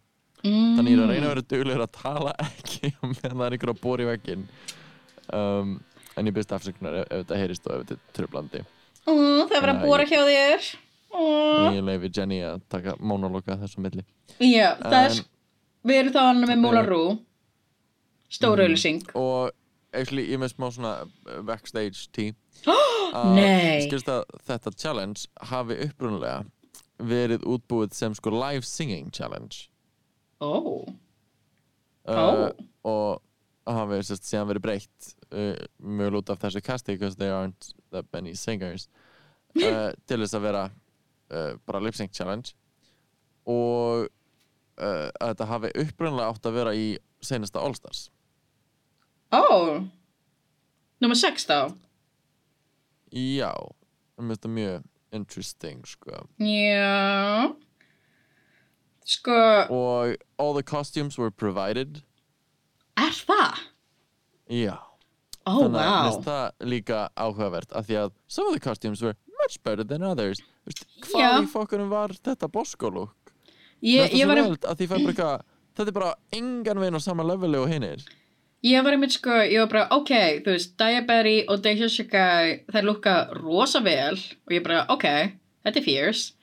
[0.44, 0.76] mm.
[0.78, 3.74] þannig ég er að reyna að vera duglegur að tala ekki meðan það er einhver
[3.74, 4.46] að bóra í veggin
[5.34, 5.74] um,
[6.18, 8.64] en ég byrst afsökunar ef, ef þetta heyrist og ef þetta er tröflandi
[9.10, 9.12] Ó,
[9.50, 10.66] það var að bóra hjá þér.
[11.18, 14.04] Og ég leifi Jenny að taka mónologa þessum milli
[14.44, 15.26] Já, það er, En-
[15.90, 17.16] við erum þá hann með Moulin Rouge.
[18.30, 18.70] Stóra Mhm.
[18.70, 19.00] auðlýsing.
[19.16, 19.52] og
[19.94, 20.92] actually, ég með smá svona
[21.26, 22.34] uh, backstage tea
[23.34, 23.88] Nei.
[23.88, 26.44] skilst að þetta challenge hafi upprunalega
[27.00, 29.69] verið útbúið sem sko live singing challenge
[30.40, 30.52] Ó.
[32.10, 32.52] uh, Ó.
[32.90, 37.74] og hafi sérst síðan verið breytt uh, mjög út af þessu kasti because they aren't
[37.92, 38.88] that many singers
[39.60, 42.56] uh, til þess að vera uh, bara lip sync challenge
[43.50, 44.08] og
[44.80, 46.84] að þetta hafi upprunnilega átt að vera í
[47.26, 48.06] senasta All Stars
[49.36, 49.84] Ó.
[51.04, 51.58] Númer 6 þá.
[53.12, 53.52] já,
[54.16, 54.86] það minnst það mjög
[55.20, 57.50] interesting sko Já.
[59.10, 59.40] Sko,
[59.74, 62.04] og all the costumes were provided.
[63.00, 63.66] Er það?
[64.50, 64.76] já,
[65.46, 69.16] Ó, þannig að minnst það líka áhugavert af því að some of the costumes were
[69.42, 70.42] much better than others.
[71.06, 73.16] Hvað í fokkunum var þetta bosko-look
[73.80, 74.42] Ég, ég, var,
[74.76, 75.28] því fæ bara
[75.78, 78.04] þetta er bara engan veginn á sama leveli og hinnir
[78.66, 82.90] ég var einmitt sko, ég var bara, ok, þú veist, Diaberry og Deja Shikai, þær
[82.90, 85.06] lukka rosa vel og ég bara, ok,
[85.64, 86.34] þetta er fierce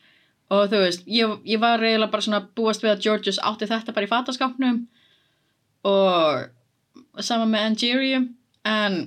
[0.52, 3.94] og þú veist, ég, ég var eiginlega bara svona búast við að Georges átti þetta
[3.96, 4.84] bara í fataskápnum
[5.86, 8.28] og sama með Angerium
[8.66, 8.98] en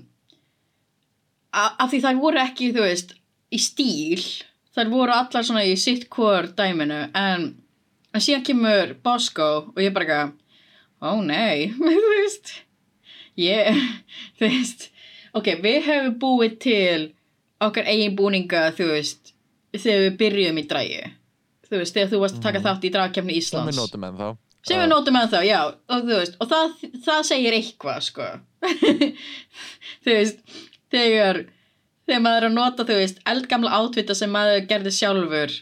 [1.51, 3.15] af því þær voru ekki, þú veist,
[3.49, 4.21] í stíl,
[4.75, 7.47] þær voru allar svona í sitt hvort dæminu en,
[8.13, 10.35] en síðan kemur Bosco og ég bara eitthvað,
[11.01, 12.53] ó nei, þú veist,
[13.39, 13.79] ég,
[14.37, 14.89] þú veist,
[15.37, 17.07] ok, við höfum búið til
[17.63, 19.33] okkar eigin búninga, þú veist,
[19.75, 21.01] þegar við byrjum í drægi,
[21.69, 23.69] þú veist, þegar þú varst að taka þátt í dragkefni sem Íslands.
[23.71, 24.29] við nótum en þá.
[24.67, 25.59] Sem við nótum með þá, já.
[25.89, 26.73] Og þú veist, og það,
[27.05, 28.27] það segir eitthvað sko.
[30.03, 30.57] Þú veist
[30.91, 31.39] þegar
[32.09, 35.55] þegar maður er að nota, þú veist, eldgamla átvita sem maður gerði sjálfur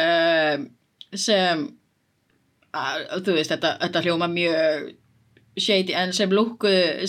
[0.00, 0.68] um,
[1.12, 1.64] sem
[2.74, 4.92] að, þú veist, þetta, þetta hljóma mjög
[5.60, 6.30] shady en sem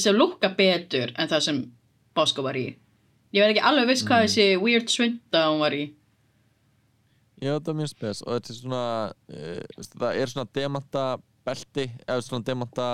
[0.02, 1.62] sem lúkka betur en það sem
[2.16, 2.68] Bosco var í.
[3.36, 5.86] Ég veit ekki alveg viss hvað þessi weird svunda hún var í
[7.42, 11.04] já, þetta er mjög spes og þetta er svona uh, veist, það er svona demanta
[11.46, 12.88] belti eða svona demanta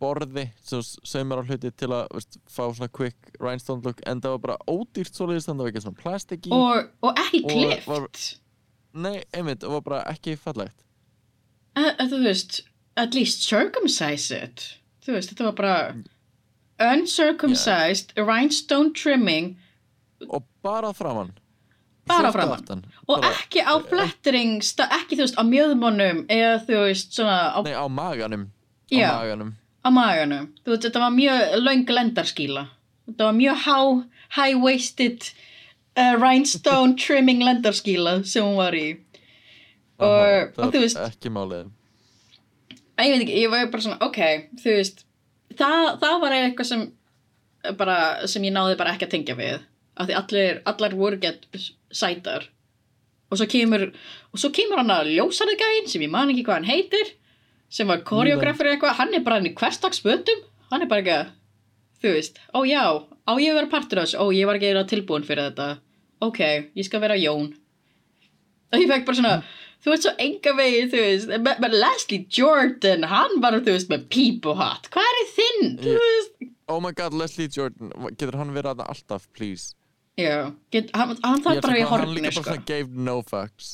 [0.00, 4.36] borði sem saumar á hluti til að veist, fá svona quick rhinestone look en það
[4.36, 6.52] var bara ódýrt að það var ekki svona plastik í.
[6.56, 7.88] Og, og ekki klift.
[7.90, 8.08] var-
[8.92, 10.86] nei, einmitt, það var bara ekki fallegt.
[11.76, 12.62] Að, að þú veist
[12.96, 14.64] at least circumcise it.
[15.04, 19.54] Þú veist, þetta var bara uncircumcised rhinestone trimming.
[20.28, 21.32] Og bara framann
[22.10, 22.58] Bara framan.
[22.58, 22.84] aftan.
[23.08, 27.58] og Bara- ekki á flattering ekki þú veist á mjöðmónum eða þú veist svona á,
[27.64, 28.46] Nei, á maganum
[28.90, 29.10] Já.
[29.10, 29.54] Á maganum
[29.84, 32.68] á maganum þú veist, þetta var mjög löng lendarskíla
[33.08, 33.78] þetta var mjög há
[34.36, 35.30] high-waisted
[35.96, 38.98] uh, rhinestone trimming lendarskíla sem hún var í
[40.00, 41.68] og, Aha, og þú veist Ekki málið
[43.00, 44.20] ég veit ekki, ég var bara svona, ok,
[44.60, 45.04] þú veist,
[45.56, 46.84] það, það var eitthvað sem,
[47.78, 47.96] bara,
[48.30, 49.62] sem ég náði bara ekki að tengja við.
[49.96, 51.46] Af því allir, allar voru gett
[51.92, 52.46] sætar.
[53.30, 53.88] Og svo kemur,
[54.32, 57.12] og svo kemur hann að ljósarði gæinn sem ég man ekki hvað hann heitir,
[57.70, 60.40] sem var koreografur eða eitthvað, hann er bara hann í hverstags fötum,
[60.72, 61.30] hann er bara eitthvað,
[62.02, 65.26] þú veist, ó já, á ég vera partur þessu, ó ég var ekki eða tilbúin
[65.28, 65.68] fyrir þetta,
[66.26, 66.40] ok,
[66.80, 67.52] ég skal vera Jón.
[68.72, 69.34] Og ég fekk bara svona,
[69.84, 73.90] þú veist svo enga vegi, þú veist, með, með Leslie Jordan, hann var, þú veist,
[73.94, 76.50] með pípuhatt, hvað er þinn, þú Ég- veist?
[76.70, 79.74] Oh my god, Leslie Jordan Getur hann verið alltaf, please
[80.20, 80.36] Já,
[80.74, 82.44] get, hann, hann þarf bara í Hann horfni, bara sko.
[82.46, 83.70] svona gave no fucks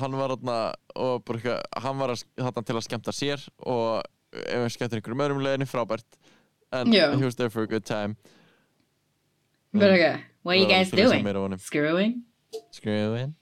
[0.00, 4.02] Hann var bara eitthvað Hann var þarna til að skemmta sér og
[4.36, 6.20] ef hann skemmtir einhverjum öðrum leiðinni frábært
[6.76, 7.10] en Já.
[7.14, 8.16] he was there for a good time
[9.76, 11.58] Bara ekki, what are you guys til doing?
[11.60, 12.22] Screwing?
[12.72, 13.34] Skrifin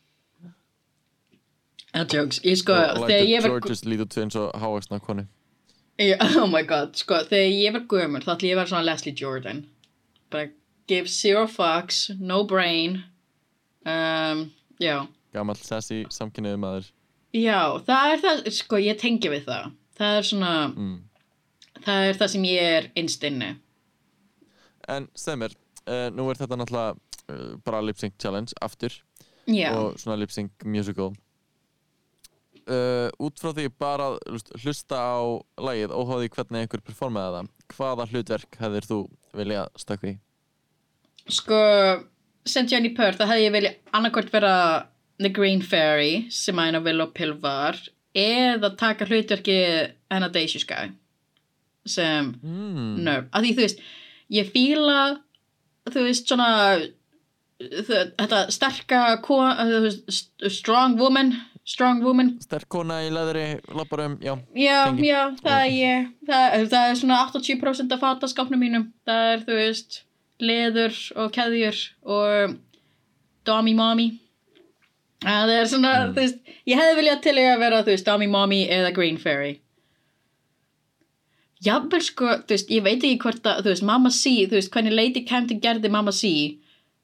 [1.95, 5.27] No jokes, ég sko, ég lætur var, Georges líta út eins og hávaksna konu
[5.99, 8.87] Já, oh my god, sko, þegar ég var gömur, þá ætlum ég að vera svona
[8.89, 9.61] Leslie Jordan.
[10.35, 10.49] Bara
[10.91, 13.03] give zero fucks, no brain,
[13.87, 15.07] um, já.
[15.35, 16.93] Gamall sassy samkynniði maður
[17.35, 19.73] Já, það er það, sko, ég tengi við það.
[19.99, 20.95] það er svona mm.
[21.87, 23.51] það er það sem ég er innst inni
[24.91, 25.59] En segð mér,
[25.89, 26.95] uh, nú er þetta náttúrulega
[27.33, 28.97] uh, bara lip sync challenge aftur
[29.49, 31.13] já, og svona lip sync musical
[32.69, 34.13] uh, út frá því bara
[34.63, 35.25] hlusta á
[35.61, 39.01] lagið óháði hvernig einhver performaði það hvaða hlutverk hefðir þú
[39.35, 40.19] vilja stökka í?
[41.29, 41.59] Sko
[42.47, 44.55] sem Jenny Purr, það hefði ég vilja annarkvort vera
[45.19, 47.79] The Green Fairy sem að hennar Willow Pill var
[48.15, 49.57] eða taka hlutverki
[50.11, 50.91] hennar Daisy Sky
[51.87, 52.99] sem Mm.
[53.05, 53.81] nerve, að því þú veist
[54.33, 55.01] ég fíla
[55.91, 56.51] þú veist svona
[57.61, 62.35] þetta sterka þú veist, st- strong woman strong woman.
[62.45, 65.07] Sterk kona í leðri, labbarum, já já, Tengi.
[65.09, 66.09] já, það er ég.
[66.29, 68.85] Það, það er svona 80% af fataskápnum mínum.
[69.09, 70.03] Það er þú veist
[70.41, 72.57] leður og keðjur og
[73.47, 74.09] Dami Mami
[75.25, 76.15] það er svona, Mm.
[76.15, 79.61] þú veist ég hefði viljað til að vera, þú veist, Dami Mami eða Green Fairy
[81.65, 84.73] Jafnvel sko, þú veist, ég veit ekki hvort að, þú veist, Mamma C, þú veist,
[84.75, 86.31] hvernig Lady Camden gerði Mamma C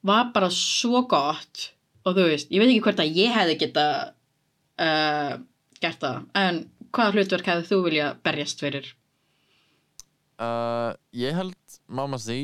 [0.05, 1.71] var bara svo gott
[2.05, 3.87] og þú veist, ég veit ekki hvort að ég hefði geta
[4.81, 5.39] uh,
[5.81, 6.61] gert það, en
[6.93, 8.91] hvaða hlutverk hefði þú vilja berjast fyrir?
[10.41, 11.57] uh, Ég held
[11.89, 12.37] Mamma Z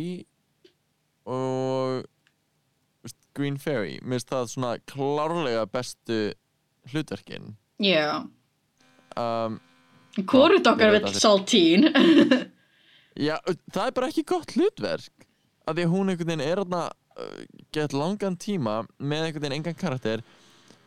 [1.27, 2.07] og
[3.37, 6.21] Green Fairy Mér finnst það svona klárlega bestu
[6.93, 7.57] hlutverkin.
[7.83, 8.23] Já,
[9.19, 9.59] um,
[10.23, 11.91] hvort okkar vill Saltine?
[13.27, 13.37] Já,
[13.73, 15.27] það er bara ekki gott hlutverk.
[15.67, 17.39] Að því hún einhvern veginn er þarna uh,
[17.75, 20.23] gett langan tíma með einhvern veginn engan karakter.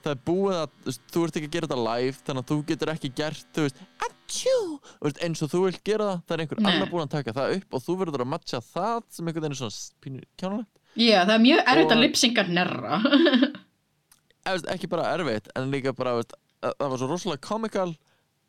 [0.06, 2.92] Það er búið að, þú ert ekki að gera þetta live þannig að þú getur
[2.94, 3.82] ekki gert, þú veist
[4.30, 7.56] veist, eins og þú vilt gera það það er einhver annar búin að taka það
[7.58, 11.20] upp og þú verður að matcha það sem einhvern veginn er svona pínu kjánulegt Já,
[11.26, 12.96] það er mjög erfitt að Og- lipsinga nerra.
[14.46, 16.34] Eða, veist, ekki bara erfitt, en líka bara veist,
[16.66, 17.90] að, það var svo rosalega komikal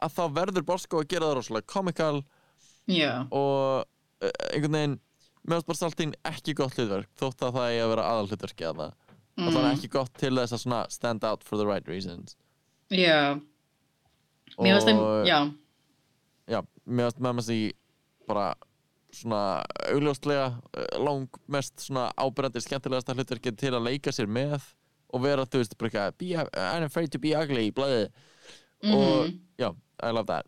[0.00, 2.22] að þá verður Bosko að gera það rosalega komikal
[2.90, 3.84] Já, og
[4.24, 4.96] uh, einhvern veginn
[5.50, 8.82] meðast bara saltín ekki gott hlutverk þótt að það eigi að vera aðal hlutverki að
[8.84, 8.96] það
[9.40, 9.52] og Mm.
[9.54, 12.34] það er ekki gott til þess að stand out for the right reasons.
[12.92, 13.38] Já,
[14.60, 15.38] mér varst þeim, Og- já,
[16.90, 17.60] já, meðast með maður því
[18.30, 18.48] bara
[19.10, 19.40] svona
[19.90, 24.60] augljóslega uh, lang mest svona ábyrjandi skemmtilegasta hlutverki til að leika sér með
[25.10, 28.04] og vera, þú veist, bara eitthvað be, I'm afraid to be ugly, blæði
[28.86, 29.40] og Mhm.
[29.58, 30.46] já, I love that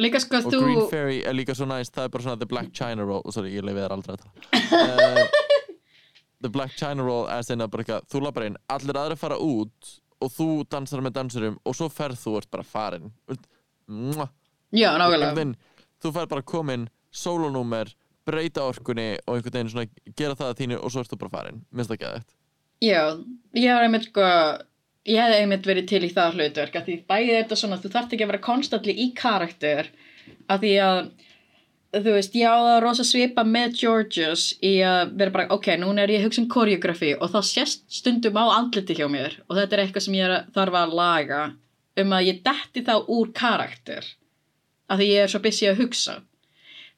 [0.00, 2.46] líka sko og þú, Green Fairy er líka svo næst það er bara svona The
[2.46, 5.26] Black China Roll sorry, ég lefi þér aldrei að tala uh,
[6.42, 9.94] The Black China Roll er sinna bara eitthvað, þú lappar inn, allir aðri fara út
[10.20, 13.12] og þú dansar með dansurum og svo ferð þú ert bara farin
[13.90, 14.28] Mwah.
[14.72, 15.46] Já, nákvæmlega,
[16.00, 17.94] þú ferð bara komin sólonúmer,
[18.28, 21.34] breyta orkunni og einhvern veginn svona gera það að þínu og svo ert þú bara
[21.38, 22.36] farin, minnst það geðvægt
[22.80, 23.00] já,
[23.56, 24.28] ég hef einmitt sko,
[25.08, 27.90] ég hef einmitt verið til í það hlutverk, að því bæði er þetta svona, þú
[27.94, 29.90] þarft ekki að vera konstantli í karakter,
[30.50, 31.00] að því að,
[31.96, 36.04] þú veist, ég á það rosa svipa með Georges í að vera bara, ok, núna
[36.04, 39.58] er ég að hugsa um koreografi og það sést stundum á andliti hjá mér og
[39.58, 41.42] þetta er eitthvað sem ég er, þarf að laga
[42.00, 44.06] um að ég detti þá úr karakter
[44.90, 46.18] að því ég er svo busy að hugsa.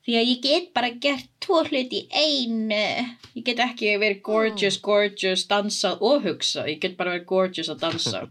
[0.03, 3.07] Því að ég get bara gert tvo hluti í einu.
[3.37, 7.85] Ég get ekki verið gorgeous, gorgeous dansað og hugsa, ég get bara verið gorgeous að
[7.85, 8.27] dansa.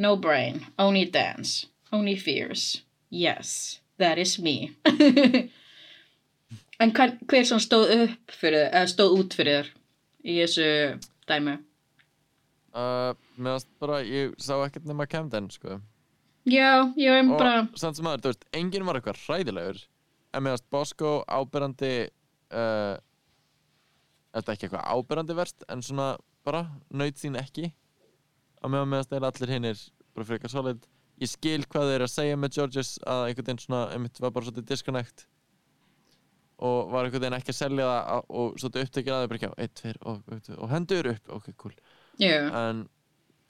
[0.00, 4.72] No brain, only dance only fears, yes that is me.
[6.80, 9.66] En hver, hver sem stóð upp fyrir eða stóð út fyrir þér
[10.24, 10.68] í þessu
[11.28, 11.58] dæmi?
[12.72, 15.76] Uh, meðast bara, ég sá ekkert nema Camden sko
[16.48, 19.80] já, ég og bara samt sem aður, þú veist, enginn var eitthvað hræðilegur.
[20.34, 21.92] En meðast Bosco ábyrrandi
[22.54, 22.96] uh,
[24.30, 26.12] þetta er ekki eitthvað ábyrrandi verst en svona
[26.46, 26.64] bara
[26.94, 27.72] naut sín ekki.
[28.62, 29.82] Og meðast eða allir hinnir
[30.14, 30.86] bara fyrir eitthvað solid.
[31.20, 34.32] Ég skil hvað þeir eru að segja með Georges að einhvern veginn svona, einmitt var
[34.32, 35.26] bara svolítið disconnect.
[36.60, 39.38] Og var einhvern veginn ekki að selja það að- og svolítið upptekið að þau bara
[39.40, 41.74] ekki á 1, 2 og, og, og hendur upp, ok, cool.
[42.20, 42.82] Já, en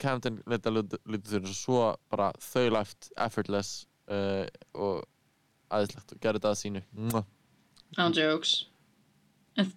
[0.01, 5.05] Camden leta lítið svo bara þaulæft effortless uh, og
[5.71, 6.83] aðeinslegt og gerði það að sínu.
[7.99, 8.55] Án jokes.
[9.59, 9.71] En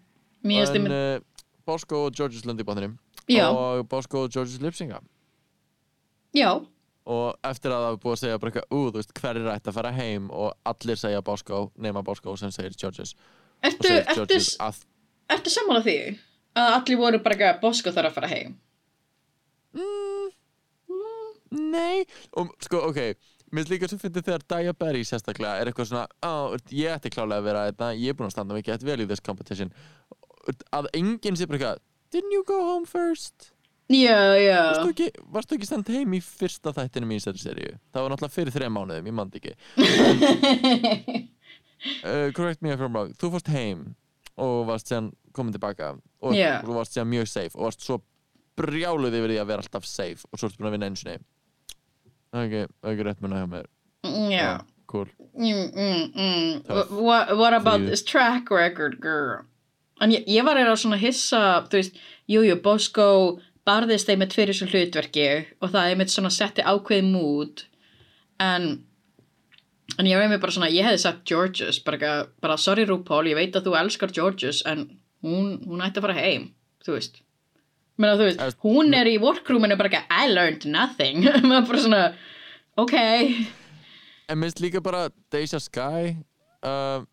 [0.45, 4.99] mér finnst þeim uh, Bosco og Georges landi í já, og Bosco og Georges lipsinga
[6.37, 6.51] já,
[7.05, 9.68] og eftir að það var búið að segja bara eitthvað, þú veist, hver er rætt
[9.68, 10.29] að fara heim?
[10.33, 13.14] Og allir segja Bosco, nema Bosco sem segir Georges.
[13.64, 14.39] Ertu, ertu,
[15.33, 15.97] ertu sammála því
[16.59, 18.55] að allir voru bara Bosko þarf að fara heim?
[19.75, 20.14] Mm,
[21.59, 22.05] nei.
[22.41, 23.01] Og sko, ok
[23.55, 27.13] mér finnst líka svo fyndið þegar Daya Berry sérstaklega er eitthvað svona, á, ég ætti
[27.15, 29.71] klálega að vera þetta, ég er búin að standa mikið, þetta vel í this competition.
[30.75, 31.83] Að enginn sé bara eitthvað
[32.15, 33.53] didn't you go home first?
[33.93, 34.59] Já, já.
[34.73, 37.77] Varstu ekki, varstu ekki sendt heim í fyrsta þættinum í þessari seríu?
[37.93, 39.55] Það var náttúrulega fyrir þreja mánuðum, ég mandi ekki.
[42.01, 43.81] Uh, Correct me if I'm wrong Þú fórst heim
[44.41, 45.91] og varst síðan komin tilbaka
[46.25, 46.63] og Já.
[46.65, 47.99] þú varst síðan mjög safe og varst svo
[48.57, 51.19] brjáluð yfir því að vera alltaf safe og svo ertu búin að vinna einu sinni.
[51.21, 51.34] Það
[52.43, 53.66] er ekki, rétt munna hjá mér.
[54.32, 54.49] Já.
[54.91, 55.09] Cool.
[55.39, 57.01] Mm, mm, mm.
[57.01, 59.45] What, what about Því- this track record girl?
[60.01, 63.07] En ég, ég var eða svona hissa þú veist, jújú, Bosco
[63.66, 65.28] barðist þeim með svo hlutverki
[65.62, 67.64] og það er mitt svona setti ákveð mood.
[68.43, 68.85] En
[69.99, 73.57] en ég einmitt bara svona, ég hefði sagt Georges bara, bara sorry RuPaul, ég veit
[73.57, 74.87] að þú elskar Georges en
[75.24, 76.49] hún, hún ætti að fara heim
[76.85, 77.20] þú veist
[77.97, 81.22] Meina, þú veist, Eða- hún er í workroominu bara ekki, I learned nothing.
[81.84, 82.01] Svona,
[82.76, 82.95] ok.
[84.28, 86.16] En minnst líka bara Deja Sky
[86.64, 87.05] uh,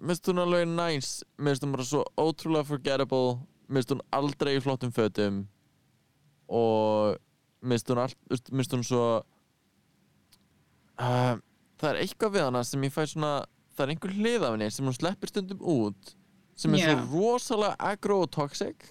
[0.00, 1.22] minnst hún alveg nice.
[1.38, 3.38] Minnst hún bara svo ótrúlega forgettable.
[3.68, 5.44] Minnst hún aldrei í flottum fötum.
[6.48, 7.18] Og
[7.62, 8.02] minnst hún,
[8.56, 9.04] minnst hún svo
[10.98, 11.34] uh,
[11.78, 13.32] það er eitthvað við hana sem ég fæ svona
[13.76, 16.14] það er einhver hlið af henni sem hún sleppir stundum út
[16.58, 16.86] sem er Já.
[16.94, 18.88] svo rosalega aggro og toxic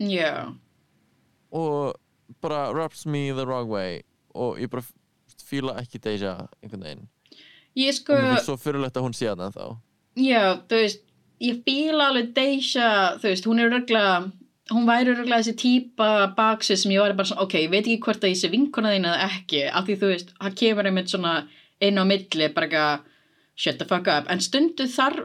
[0.00, 0.54] já,
[1.52, 1.94] og
[2.40, 4.02] bara rubs me the wrong way.
[4.34, 4.84] Og ég bara
[5.44, 7.08] fíla ekki Deja einhvern veginn.
[7.76, 9.76] Ég sko og mér finnst svo fyrirlegt að hún sé hana þá.
[10.20, 11.04] Já, þú veist,
[11.42, 12.88] ég fíla alveg Deja,
[13.20, 14.16] þú veist, hún er röglega,
[14.72, 18.02] hún væri röglega þessi típa baksi sem ég væri bara svona, ok, ég veit ekki
[18.06, 21.12] hvort að ég sé vinkona þín eða ekki, af því þú veist, það kemur einmitt
[21.12, 21.34] svona
[21.82, 23.08] inn á milli, bara eitthvað,
[23.62, 25.18] shut the fuck up, en stundu þar,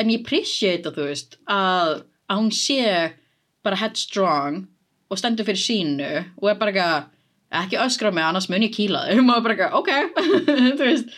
[0.00, 2.84] en ég appreciate þú veist, að, að hún sé
[3.66, 4.62] bara headstrong
[5.10, 6.10] og stendur fyrir sínu
[6.40, 7.08] og er bara eitthvað,
[7.62, 9.90] ekki öskra mig, annars mun ég kýla þig, og bara eitthvað, ok,
[10.78, 11.12] þú veist,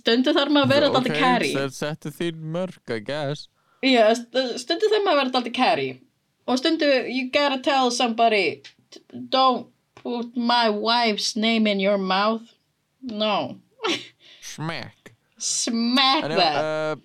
[0.00, 1.52] stundu þar maður að vera okay, alltaf carry.
[1.56, 3.46] Ok, settu þín mörg, I guess.
[3.86, 5.88] St- stundu þegar maður verður alltaf carry.
[6.46, 8.62] Og stundu you gotta tell somebody
[8.92, 9.00] "T-
[9.32, 9.66] don't
[9.98, 12.52] put my wife's name in your mouth.
[13.02, 13.56] No.
[14.42, 15.14] Smack.
[15.38, 16.56] Smack that.
[16.64, 16.96] uh,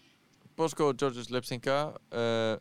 [0.58, 1.80] Bosco og Georges lipsynka
[2.14, 2.58] uh,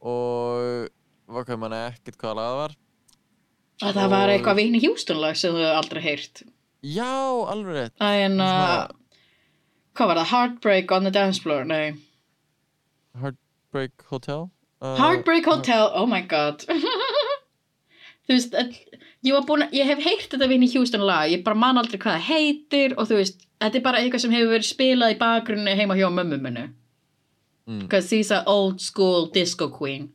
[0.00, 0.88] og
[1.28, 2.76] vakkaði manna ekkert hvaða lag það var
[3.88, 6.42] og það var eitthvað Whitney Houston lag sem þú aldrei heyrt.
[6.82, 7.10] Já,
[7.52, 7.94] alveg rétt.
[8.02, 8.88] En uh, Svona-
[9.98, 10.30] hvað var það?
[10.32, 11.92] Heartbreak on the dance floor nei.
[13.22, 14.48] Heartbreak Hotel?
[14.82, 16.64] Uh, Heartbreak Hotel, oh my god.
[18.28, 21.98] Þú veist ég, að- ég hef heyrt þetta Whitney Houston lag ég bara man aldrei
[22.02, 25.18] hvað það heitir og þú veist, þetta er bara eitthvað sem hefur verið spilað í
[25.22, 26.38] bakgrunni heima hjá mömmu
[27.68, 27.80] Mm.
[27.84, 30.08] because she's a old school disco queen.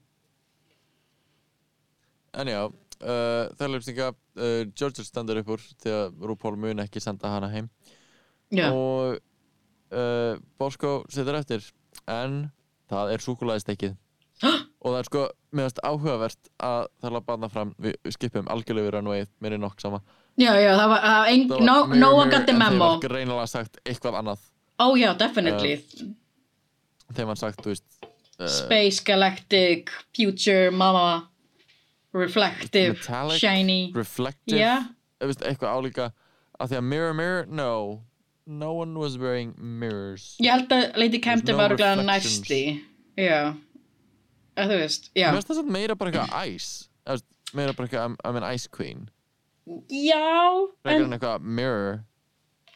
[2.33, 6.81] En já, uh, það er lipsynka uh, Georges stendur upp úr því að RuPaul mun
[6.81, 7.67] ekki senda hana heim.
[8.49, 9.19] Já, og
[9.93, 11.67] uh, Bosco situr eftir
[12.09, 12.47] en
[12.89, 13.93] það er súkulæðistekkið
[14.83, 18.89] og það er sko meðast áhugavert að það er að banna fram við skipum algjörlega
[18.89, 20.01] við runway mér er nokk sama.
[20.41, 22.73] Já, já, það var uh, Það var no, mirror, no one got the en memo.
[22.73, 24.51] þeim var greinilega sagt eitthvað annað.
[24.81, 25.77] Oh já, definitely
[27.11, 27.85] þeim var sagt, veist
[28.39, 31.29] uh, Space, galactic, future, mama
[32.13, 33.91] reflective, Metallic, shiny.
[33.95, 34.57] reflective.
[34.57, 34.89] Yeah.
[35.19, 36.09] veist, eitthvað álíka
[36.59, 38.01] að því að mirror mirror, no.
[38.45, 40.33] No one was wearing mirrors.
[40.43, 42.41] Ég held að Lady no var reflections.
[42.43, 42.83] næsti.
[43.15, 43.53] Já.
[44.57, 45.29] Þú veist, já.
[45.31, 46.89] Mér finnst það meira bara eitthvað ice.
[47.53, 49.07] Meira bara eitthvað I'm, an ice queen.
[49.89, 52.03] Já, frekar en, eitthvað mirror.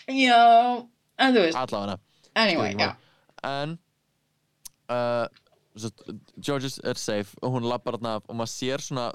[0.08, 0.88] Já,
[1.20, 2.00] en þú veist, allavega.
[2.38, 2.94] Anyway, já.
[3.44, 3.78] en
[6.42, 9.12] Georges er safe og hún lappar af og maður sér svona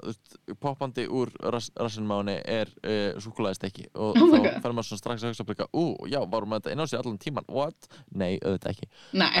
[0.61, 5.01] poppandi úr ras, rassinum á henni er uh, súkulæðistekki og Oh þá fer maður svona
[5.01, 7.89] strax að hugsa bara, ú, já, varum við þetta inn á sig allan tíman what?
[8.11, 8.87] Nei, auðvitað ekki.
[9.11, 9.31] Nei,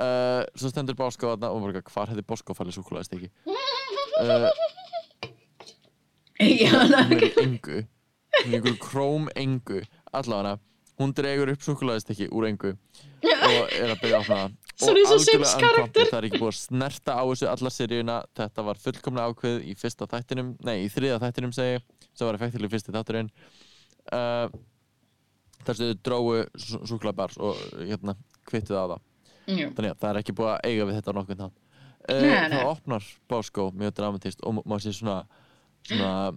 [0.00, 3.32] uh, svo stendur Bosco þarna og maður bara, hvar hefði Bosco fælið súkulæðistekki?
[4.20, 4.48] Uh,
[6.40, 7.82] hún er í engu.
[8.40, 9.84] Hún er í einhverju króm engu.
[10.14, 10.58] Allavega
[11.00, 12.74] hún dregur upp súkulæðistekki úr engu
[13.24, 16.50] og er að byrja að opna það Sorry, og svo algjörlega það er ekki búið
[16.50, 18.18] að snerta á þessu alla seríuna.
[18.40, 21.80] Þetta var fullkomlega ákveð í fyrsta þættinum nei, í þriða þættinum segi
[22.14, 23.30] sem var effektilega fyrsti þátturinn.
[24.10, 24.48] Uh,
[25.64, 26.40] þar sem þau dróu
[26.90, 28.16] súkulæðbars og hérna
[28.50, 29.06] kvittuð á það.
[29.44, 31.62] Já, þannig að það er ekki búið að eiga við þetta á nokkurn hátt.
[32.04, 35.22] Uh, þá opnar Bosco mjög dramatist og maður sé svona
[35.88, 36.32] svona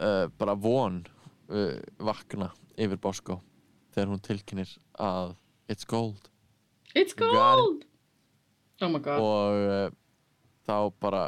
[0.00, 1.06] uh, bara von
[1.50, 3.40] uh, vakna yfir Bosco
[3.94, 5.34] þegar hún tilkynir að
[5.70, 6.29] it's gold
[6.94, 7.84] it's gold!
[8.80, 9.20] Oh my god.
[9.20, 9.90] Og uh,
[10.68, 11.24] þá bara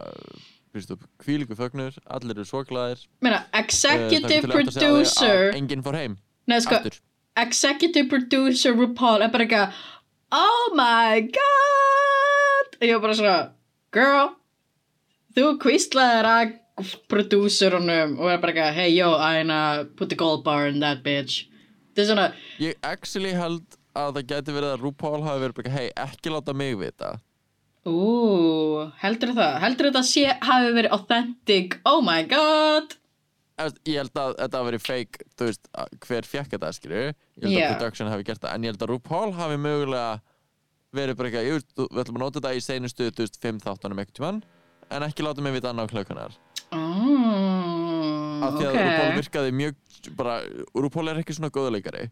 [0.73, 6.19] byrst upp kvílíku fögnur allir eru svo glæðir Meina, uh, executive producer enginn fór heim.
[6.49, 7.01] Nei, sko, aftur.
[7.37, 9.83] executive producer RuPaul er bara eitthvað
[10.33, 12.79] Oh my god!
[12.81, 13.37] Ég var bara svona
[13.93, 14.33] Girl
[15.37, 16.57] þú kvíslaðir að
[17.13, 19.61] prodúsurunum og er bara eitthvað, hey yo, I wanna
[19.97, 21.47] put the gold bar in that bitch.
[21.93, 22.27] Þetta er svona,
[22.61, 26.55] Ég actually held að það gæti verið að RuPaul hafi verið bara, hei, ekki láta
[26.57, 27.13] mig vita.
[27.89, 31.79] Ú, heldur það heldur þetta sé, hafi verið authentic?
[31.89, 32.95] Oh my god!
[33.87, 37.43] Ég held að þetta hafi verið fake, þú veist, að- hver fekk þetta, skilju Ég
[37.43, 37.67] held Já.
[37.67, 40.21] að production hafi gert það, en ég held að RuPaul hafi mögulega
[40.95, 43.41] verið bara eitthvað, ég veist, þú- við ætlum að nota þetta í seinustu, þú veist,
[43.43, 44.43] fimm þáttunum eitthvað tímann
[44.93, 46.35] en ekki láta mig vita annað klökunar
[46.73, 48.83] oh, af því að ok.
[48.83, 49.75] RuPaul virkaði mjög
[50.19, 50.35] bara,
[50.75, 52.09] RuPaul er ekki svona góðuleikari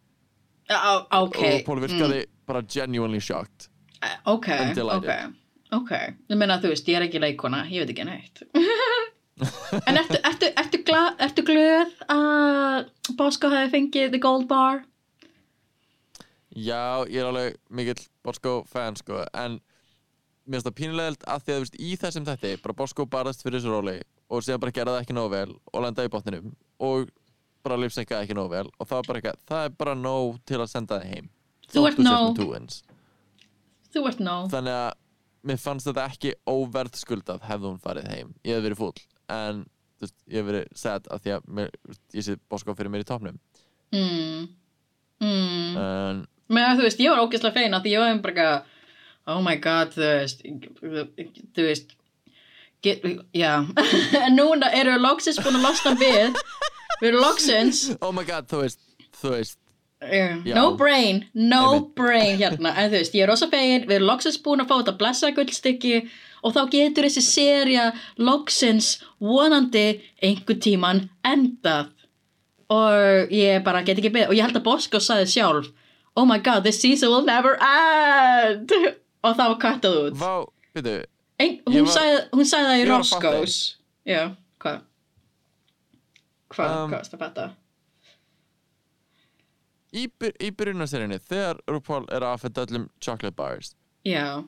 [0.71, 3.69] Á- ok, og RuPaul virkaði bara genuinely shocked
[4.01, 4.49] mm, ok,
[4.97, 5.11] ok.
[5.71, 5.91] Ok,
[6.31, 8.43] ég meina þú veist, ég er ekki leikona ég veit ekki neitt.
[9.89, 14.83] En ertu, ertu, ertu, gla, ertu glöð að Bosco hafi fengið the gold bar?
[16.51, 19.61] Já, ég er alveg mikill Bosco fan sko, en
[20.45, 23.61] mér finnst það pínulegelt að því að veist, í þessum þætti bara Bosco barðast fyrir
[23.63, 23.97] þessu róli
[24.29, 26.53] og síðan bara gera það ekki nógu vel og lenda í botninum
[26.91, 27.09] og
[27.71, 30.61] bara lipsynka ekki nógu vel og það er bara eitthvað, það er bara nóg til
[30.61, 31.31] að senda það heim.
[31.71, 32.41] Þú ert nóg.
[33.91, 34.91] þú ert ná þannig að
[35.51, 38.35] mér fannst þetta ekki óverð skuldað hefði hún farið heim.
[38.45, 39.63] Ég hef verið fúll en
[40.01, 41.71] veist, ég hef verið sad að því að mér,
[42.17, 43.39] ég sé Bosco fyrir mér í topnum
[43.95, 44.45] mm.
[45.21, 45.81] Mm.
[45.81, 48.49] en með þú veist, ég var ógeðslega feina því ég var bara
[49.31, 51.97] oh my god þú veist þú veist
[52.83, 53.05] get,
[53.37, 53.61] já.
[54.25, 56.41] En núna eru við loksins búin að losna við
[57.01, 57.83] við erum loksins.
[58.01, 58.81] Oh my god, þú veist,
[59.21, 59.59] þú veist.
[60.01, 60.55] Já.
[60.57, 61.91] no brain, no Einmitt.
[61.95, 64.77] brain hérna, en þú veist, ég er rosa fegin við erum loksins búin að fá
[64.79, 65.97] þetta blessa gullstykki
[66.41, 71.91] og þá getur þessi serja loksins vonandi einhver tíman endað.
[72.73, 75.69] Og ég bara get ekki beð og ég held að Bosco sagði sjálf
[76.17, 78.73] oh my god, this season will never end.
[79.25, 80.15] Og það var kattað út.
[80.17, 80.33] Vá,
[80.75, 80.95] veitu,
[81.41, 83.57] Ein, hún, var- sagði, hún sagði það í Roscoe's.
[84.09, 84.23] já,
[84.65, 84.81] hvað
[86.55, 87.49] hvað, Um, hvað varst að fatta?
[89.91, 93.73] Í, byr, í byrjunarserinni þegar RuPaul er að afhenda öllum chocolate bars
[94.07, 94.45] já,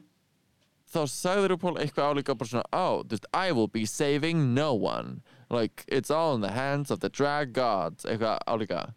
[0.93, 5.23] þá sagði RuPaul eitthvað álíka bara svona oh, this, I will be saving no one.
[5.51, 8.07] Like, it's all in the hands of the drag gods.
[8.07, 8.95] Eitthvað álíka.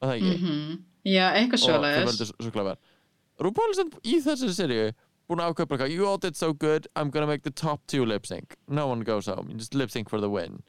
[0.00, 0.34] Var það ekki?
[0.36, 0.76] mhm.
[1.08, 2.76] Já, eitthvað og þau svoleiðis veldur svo klæðar
[3.40, 4.90] RuPaul er samt í þessari seríu
[5.30, 7.86] búin að ákveða bara eitthvað, you all did so good I'm gonna make the top
[7.86, 8.58] two lip sync.
[8.68, 10.60] No one goes home, you just lip sync for the win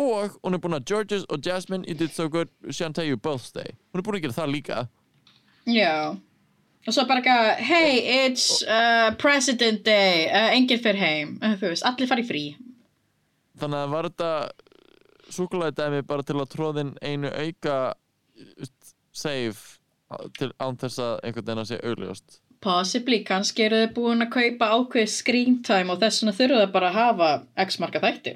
[0.00, 3.44] og hún er búin að Georges og Jasmine you did so good, Shantae you both
[3.44, 3.76] stay.
[3.92, 4.80] Hún er búin að gera það líka.
[5.68, 6.16] Já.
[6.88, 11.36] Og svo bara eitthvað, hey, it's uh, president day, uh, enginn fyrir heim.
[11.42, 12.44] Uh, þú veist, allir fari frí.
[13.60, 14.30] Þannig að var þetta
[15.30, 17.76] súkulæði dæmi bara til að tróðin einu auka
[19.12, 19.76] save
[20.38, 22.40] til án þess að einhvern veginn að sé augljóst?
[22.64, 26.72] Possibly, kannski eru þau búin að kaupa ákveð screen time og þess vegna þurfa þau
[26.74, 27.30] bara að hafa
[27.64, 28.34] x marka þætti.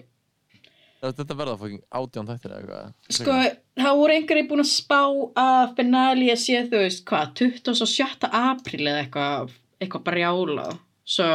[1.04, 3.36] Þetta verða fóking átján þættir eða eitthvað Sko,
[3.80, 5.00] það voru einhverjir búin að spá
[5.42, 8.30] að finali að sé, þú veist, hvað, 27.
[8.40, 10.78] apríl eða eitthvað, eitthvað brjálað.
[11.14, 11.30] Svo,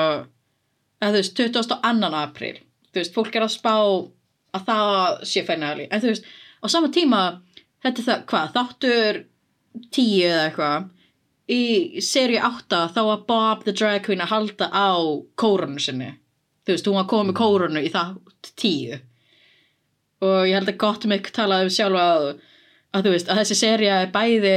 [1.01, 2.13] eða þú veist, 22.
[2.21, 2.55] apríl.
[2.89, 5.89] Þú veist, fólk er að spá að það sé finali.
[5.89, 7.25] En þú veist, á sama tíma,
[7.85, 9.21] þetta er það, hvað, þáttur
[9.99, 10.89] 10 eða eitthvað,
[11.49, 11.61] í
[12.05, 14.97] seri 8 þá var Bob the Drag Queen að halda á
[15.37, 16.15] kórunu sinni.
[16.65, 19.05] Þú veist, hún var komið með kórunu í þátt 10
[20.25, 22.27] og ég held að Gottmik talaði um sjálfa að,
[22.95, 24.55] að þú veist að þessi seria er bæði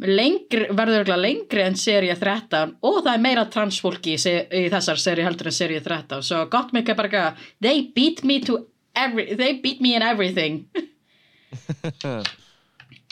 [0.00, 5.00] lengri, verður örugglega lengri en seria 13 og það er meira transfólki í, í þessar
[5.00, 8.58] seri heldur en seria 13 svo Gottmik er bara eitthvað they beat me to
[8.94, 10.66] every, they beat me in everything.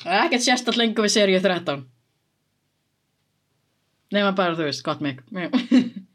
[0.00, 1.84] Er ekkert sérstætt lengur við seria 13
[4.16, 5.20] nema bara þú veist Gottmik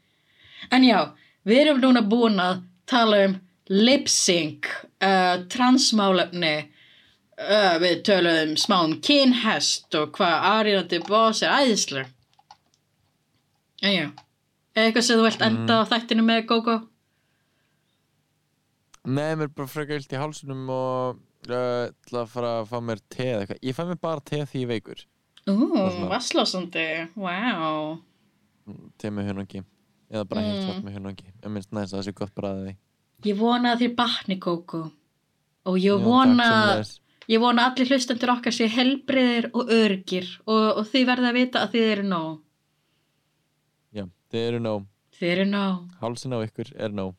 [0.74, 0.98] en já,
[1.46, 3.38] við erum núna búin að tala um
[3.70, 4.66] lip sync
[5.04, 12.08] uh, transmálefni uh, við töluðum smá um kynhest og hvað Ariana Boss er æðislega
[13.82, 14.06] en já
[14.76, 16.78] eitthvað sem þú vilt enda á þættinu með Gogo
[19.06, 22.80] Nei, mér er bara frekar illt í hálsunum og uh, ætla að fara að fá
[22.82, 23.60] mér te eða eitthvað.
[23.68, 25.04] Ég fæ mér bara te því ég veikur.
[25.46, 25.54] Ú,
[26.10, 28.00] vasslásandi, wow
[28.98, 29.62] Te með hunangi.
[30.10, 30.66] Eða bara heilt Mm.
[30.72, 31.28] vatn með hunangi.
[31.44, 32.74] Ég minnst næst að það sé gott bræðið því
[33.24, 34.82] Ég vona að þér batni Gogo
[35.66, 36.90] og ég Já, vona sömuleiðis.
[37.32, 41.62] ég vona allir hlustendur okkar sé helbriðir og örgir og, og þið verða að vita
[41.64, 42.34] að þið eru nóg
[43.96, 44.86] Já, þið eru nóg
[45.18, 47.14] þið eru nóg Hálsin á ykkur er nóg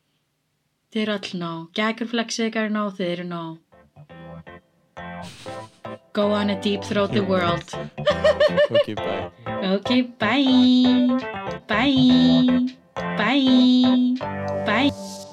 [0.88, 1.64] Þið eru all nóg.
[1.76, 3.58] Gækurflexið ykkar er nóg, þið eru nóg.
[6.16, 7.68] Go on a deep throat the world.
[8.70, 9.30] Ok, bye
[9.76, 11.20] Okay, bye.
[11.68, 12.72] Bye.
[13.18, 14.16] Bye.
[14.64, 15.27] Bye.